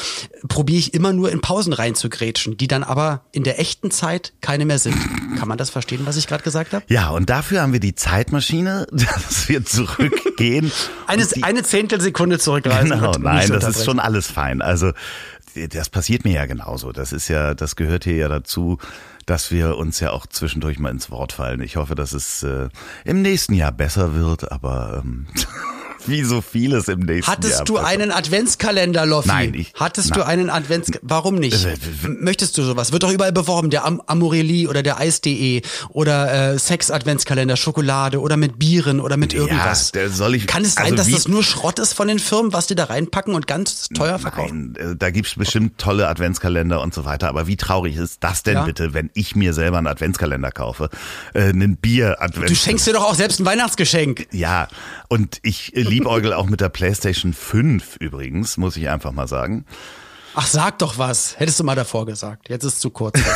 [0.47, 4.65] probiere ich immer nur in Pausen reinzugrätschen, die dann aber in der echten Zeit keine
[4.65, 4.95] mehr sind.
[5.37, 6.85] Kann man das verstehen, was ich gerade gesagt habe?
[6.87, 10.71] ja, und dafür haben wir die Zeitmaschine, dass wir zurückgehen.
[11.07, 12.91] Eine, eine Zehntelsekunde zurückreisen.
[12.91, 14.61] Genau, nein, das ist schon alles fein.
[14.61, 14.91] Also
[15.69, 16.91] das passiert mir ja genauso.
[16.91, 18.77] Das ist ja, das gehört hier ja dazu,
[19.25, 21.61] dass wir uns ja auch zwischendurch mal ins Wort fallen.
[21.61, 22.69] Ich hoffe, dass es äh,
[23.05, 25.27] im nächsten Jahr besser wird, aber ähm,
[26.07, 27.37] wie so vieles im nächsten Jahr.
[27.37, 27.87] Hattest du besser.
[27.87, 29.27] einen Adventskalender, Loffi?
[29.27, 30.19] Nein, ich- Hattest nein.
[30.19, 30.91] du einen Advents...
[31.01, 31.65] Warum nicht?
[31.65, 31.75] Äh,
[32.07, 32.91] Möchtest du sowas?
[32.91, 33.69] Wird doch überall beworben.
[33.69, 39.33] Der Am Amorelie oder der Eis.de oder äh, Sex-Adventskalender, Schokolade oder mit Bieren oder mit
[39.33, 39.91] irgendwas.
[39.91, 42.53] der soll ich- Kann es sein, also dass das nur Schrott ist von den Firmen,
[42.53, 44.73] was die da reinpacken und ganz teuer verkaufen?
[44.77, 47.29] Nein, äh, da gibt's bestimmt tolle Adventskalender und so weiter.
[47.29, 48.63] Aber wie traurig ist das denn Ja.
[48.63, 50.89] bitte, wenn ich mir selber einen Adventskalender kaufe?
[51.33, 52.47] Äh, einen Bier-Adventskalender.
[52.47, 54.27] Du schenkst dir doch auch selbst ein Weihnachtsgeschenk.
[54.31, 54.67] Ja,
[55.07, 59.65] und ich äh, liebäugel auch mit der PlayStation 5 übrigens, muss ich einfach mal sagen.
[60.33, 61.37] Ach, sag doch was.
[61.37, 62.47] Hättest du mal davor gesagt.
[62.49, 63.19] Jetzt ist es zu kurz.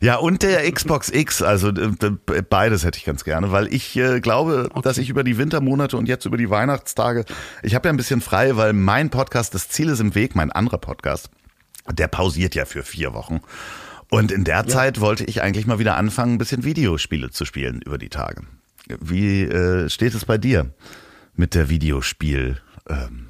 [0.00, 4.20] Ja, und der Xbox X, also äh, beides hätte ich ganz gerne, weil ich äh,
[4.20, 7.26] glaube, dass ich über die Wintermonate und jetzt über die Weihnachtstage,
[7.62, 10.50] ich habe ja ein bisschen frei, weil mein Podcast, das Ziel ist im Weg, mein
[10.50, 11.28] anderer Podcast,
[11.90, 13.40] der pausiert ja für vier Wochen.
[14.10, 17.82] Und in der Zeit wollte ich eigentlich mal wieder anfangen, ein bisschen Videospiele zu spielen
[17.82, 18.42] über die Tage.
[19.00, 20.70] Wie äh, steht es bei dir
[21.34, 22.60] mit der Videospiel?
[22.88, 23.28] Ähm,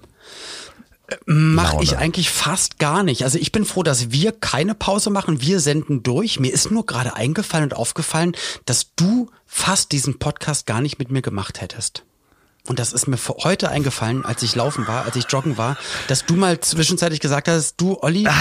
[1.26, 3.24] Mache ich eigentlich fast gar nicht.
[3.24, 5.42] Also ich bin froh, dass wir keine Pause machen.
[5.42, 6.40] Wir senden durch.
[6.40, 8.32] Mir ist nur gerade eingefallen und aufgefallen,
[8.64, 12.04] dass du fast diesen Podcast gar nicht mit mir gemacht hättest.
[12.66, 15.76] Und das ist mir heute eingefallen, als ich laufen war, als ich joggen war,
[16.08, 18.32] dass du mal zwischenzeitlich gesagt hast, du Olli, Ah,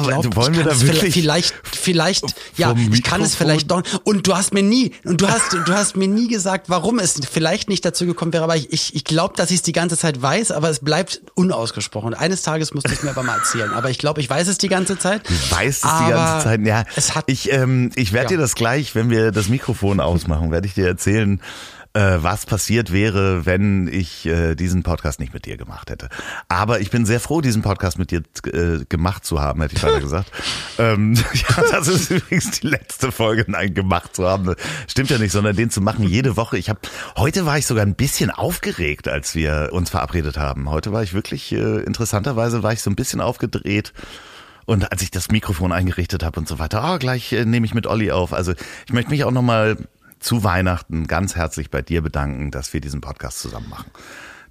[0.00, 2.24] ich glaube, du- wollen ich wir da wirklich vielleicht, vielleicht,
[2.56, 3.36] ja, vom ich kann es Mikrofon?
[3.38, 3.82] vielleicht doch.
[4.04, 7.20] Und du hast mir nie, und du hast, du hast mir nie gesagt, warum es
[7.28, 8.44] vielleicht nicht dazu gekommen wäre.
[8.44, 11.20] Aber ich, ich, ich glaube, dass ich es die ganze Zeit weiß, aber es bleibt
[11.34, 12.14] unausgesprochen.
[12.14, 13.72] Eines Tages musst du es mir aber mal erzählen.
[13.72, 15.28] Aber ich glaube, ich weiß es die ganze Zeit.
[15.28, 16.60] Du weißt es die ganze Zeit.
[16.64, 18.36] Ja, es hat, ich ähm, ich werde Ja.
[18.36, 21.40] dir das gleich, wenn wir das Mikrofon ausmachen, werde ich dir erzählen,
[21.94, 26.08] äh, was passiert wäre, wenn ich äh, diesen Podcast nicht mit dir gemacht hätte.
[26.48, 29.82] Aber ich bin sehr froh, diesen Podcast mit dir äh, gemacht zu haben, hätte ich
[29.82, 30.30] weiter gesagt.
[30.78, 34.54] ähm, ja, das ist übrigens die letzte Folge, nein, gemacht zu haben.
[34.86, 36.56] Stimmt ja nicht, sondern den zu machen jede Woche.
[36.56, 36.80] Ich habe
[37.16, 40.70] heute war ich sogar ein bisschen aufgeregt, als wir uns verabredet haben.
[40.70, 43.92] Heute war ich wirklich äh, interessanterweise war ich so ein bisschen aufgedreht.
[44.64, 47.74] Und als ich das Mikrofon eingerichtet habe und so weiter, ah, gleich äh, nehme ich
[47.74, 48.32] mit Olli auf.
[48.32, 48.52] Also
[48.86, 49.76] ich möchte mich auch nochmal
[50.22, 53.90] zu Weihnachten ganz herzlich bei dir bedanken, dass wir diesen Podcast zusammen machen.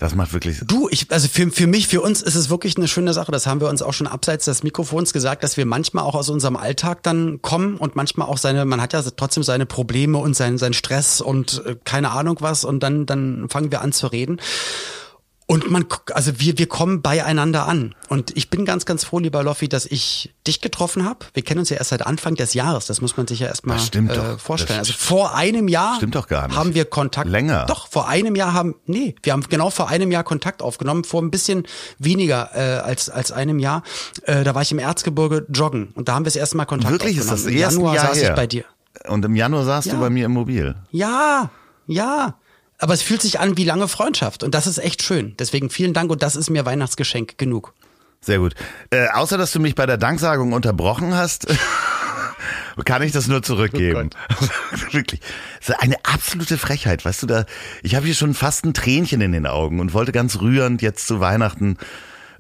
[0.02, 0.62] Das macht wirklich.
[0.66, 3.32] Du, ich, also für, für mich, für uns ist es wirklich eine schöne Sache.
[3.32, 6.28] Das haben wir uns auch schon abseits des Mikrofons gesagt, dass wir manchmal auch aus
[6.30, 10.36] unserem Alltag dann kommen und manchmal auch seine, man hat ja trotzdem seine Probleme und
[10.36, 14.08] seinen, seinen Stress und äh, keine Ahnung was und dann, dann fangen wir an zu
[14.08, 14.40] reden.
[15.52, 17.94] Und man, also wir, wir kommen beieinander an.
[18.08, 21.26] Und ich bin ganz, ganz froh, lieber Loffi, dass ich dich getroffen habe.
[21.34, 22.86] Wir kennen uns ja erst seit Anfang des Jahres.
[22.86, 24.80] Das muss man sich ja erstmal äh, vorstellen.
[24.80, 26.58] Also vor einem Jahr stimmt doch gar nicht.
[26.58, 27.30] haben wir Kontakt.
[27.30, 27.66] Länger.
[27.68, 31.22] Doch, vor einem Jahr haben, nee, wir haben genau vor einem Jahr Kontakt aufgenommen, vor
[31.22, 31.68] ein bisschen
[32.00, 33.84] weniger äh, als, als einem Jahr.
[34.24, 36.92] Äh, da war ich im Erzgebirge joggen und da haben wir das erste Mal Kontakt
[36.94, 37.38] Wirklich, aufgenommen.
[37.38, 38.30] ist das erste Januar Jahr saß her.
[38.30, 38.64] ich bei dir.
[39.08, 39.94] Und im Januar saßt Ja.
[39.96, 40.76] du bei mir im Mobil.
[40.92, 41.50] Ja,
[41.88, 42.36] ja.
[42.82, 45.36] Aber es fühlt sich an wie lange Freundschaft und das ist echt schön.
[45.38, 47.74] Deswegen vielen Dank und das ist mir Weihnachtsgeschenk genug.
[48.22, 48.56] Sehr gut.
[48.90, 51.46] Äh, außer dass du mich bei der Danksagung unterbrochen hast,
[52.86, 54.10] kann ich das nur zurückgeben.
[54.92, 55.22] Wirklich.
[55.60, 57.46] Das ist eine absolute Frechheit, weißt du da.
[57.84, 61.06] Ich habe hier schon fast ein Tränchen in den Augen und wollte ganz rührend jetzt
[61.06, 61.78] zu Weihnachten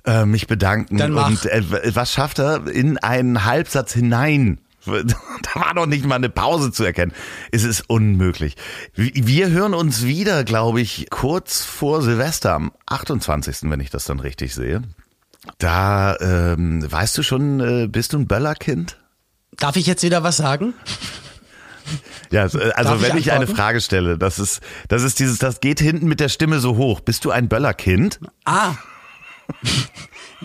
[0.05, 0.97] äh, mich bedanken.
[0.97, 1.27] Dann mach.
[1.27, 4.59] Und äh, was schafft er in einen Halbsatz hinein?
[4.85, 7.13] Da war noch nicht mal eine Pause zu erkennen.
[7.51, 8.55] Es ist unmöglich.
[8.95, 14.19] Wir hören uns wieder, glaube ich, kurz vor Silvester am 28., wenn ich das dann
[14.19, 14.81] richtig sehe.
[15.57, 18.97] Da, ähm, weißt du schon, äh, bist du ein Böllerkind?
[19.57, 20.73] Darf ich jetzt wieder was sagen?
[22.29, 23.57] Ja, also Darf also ich wenn ich eine antworten?
[23.57, 27.01] Frage stelle, das ist, das ist dieses, das geht hinten mit der Stimme so hoch.
[27.01, 28.19] Bist du ein Böllerkind?
[28.45, 28.75] Ah.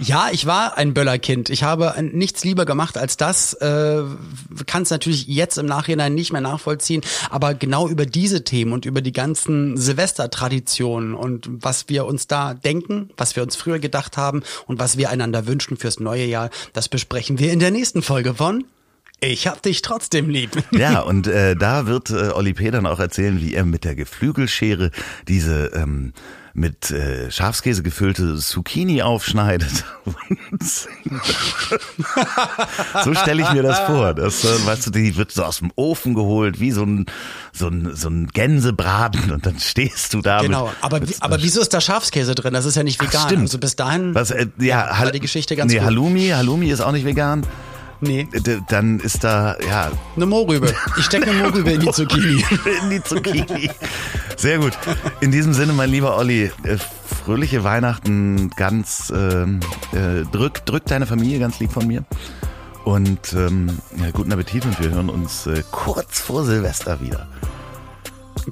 [0.00, 1.48] Ja, ich war ein Böllerkind.
[1.48, 3.54] Ich habe nichts lieber gemacht als das.
[3.54, 4.02] Äh,
[4.66, 7.00] Kann es natürlich jetzt im Nachhinein nicht mehr nachvollziehen.
[7.30, 12.52] Aber genau über diese Themen und über die ganzen Silvestertraditionen und was wir uns da
[12.52, 16.50] denken, was wir uns früher gedacht haben und was wir einander wünschen fürs neue Jahr,
[16.74, 18.64] das besprechen wir in der nächsten Folge von
[19.20, 20.50] Ich hab dich trotzdem lieb.
[20.72, 22.70] Ja, und äh, da wird äh, Olli P.
[22.70, 24.90] dann auch erzählen, wie er mit der Geflügelschere
[25.26, 26.12] diese ähm,
[26.56, 29.84] mit äh, Schafskäse gefüllte Zucchini aufschneidet.
[33.04, 34.14] so stelle ich mir das vor.
[34.14, 37.06] Das, äh, weißt du, die wird so aus dem Ofen geholt, wie so ein,
[37.52, 40.40] so ein, so ein Gänsebraten und dann stehst du da.
[40.40, 42.54] Genau, mit, aber, mit, wie- aber wieso ist da Schafskäse drin?
[42.54, 43.26] Das ist ja nicht vegan.
[43.26, 43.42] stimmt.
[43.42, 45.86] Also bis dahin was, äh, ja, war die Geschichte ganz nee, gut.
[45.86, 47.46] Halloumi, Halloumi ist auch nicht vegan.
[48.00, 48.28] Nee,
[48.68, 50.72] dann ist da, ja, eine Mohrrübe.
[50.98, 52.44] Ich stecke eine Mohrrübe in die Zucchini.
[52.82, 53.70] in die Zucchini.
[54.36, 54.72] Sehr gut.
[55.20, 56.76] In diesem Sinne, mein lieber Olli, äh,
[57.24, 59.60] fröhliche Weihnachten, ganz ähm,
[59.92, 62.04] äh, drück, drück deine Familie ganz lieb von mir.
[62.84, 67.26] Und ähm, ja, guten Appetit und wir hören uns äh, kurz vor Silvester wieder.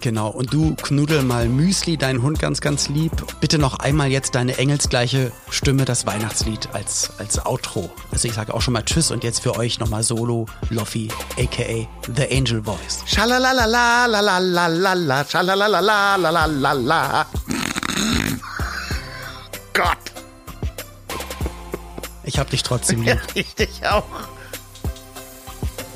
[0.00, 3.12] Genau, und du knuddel mal Müsli, deinen Hund ganz, ganz lieb.
[3.40, 7.90] Bitte noch einmal jetzt deine engelsgleiche Stimme, das Weihnachtslied als, als Outro.
[8.10, 11.86] Also ich sage auch schon mal Tschüss und jetzt für euch nochmal Solo Loffi, aka
[12.14, 13.04] The Angel Voice.
[13.06, 17.26] Schalalala, lalalala, schalalala, lalalala.
[19.72, 19.98] Gott.
[22.24, 23.20] Ich hab dich trotzdem lieb.
[23.34, 24.04] Ja, ich dich auch.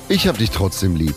[0.09, 1.17] Ich hab dich trotzdem lieb.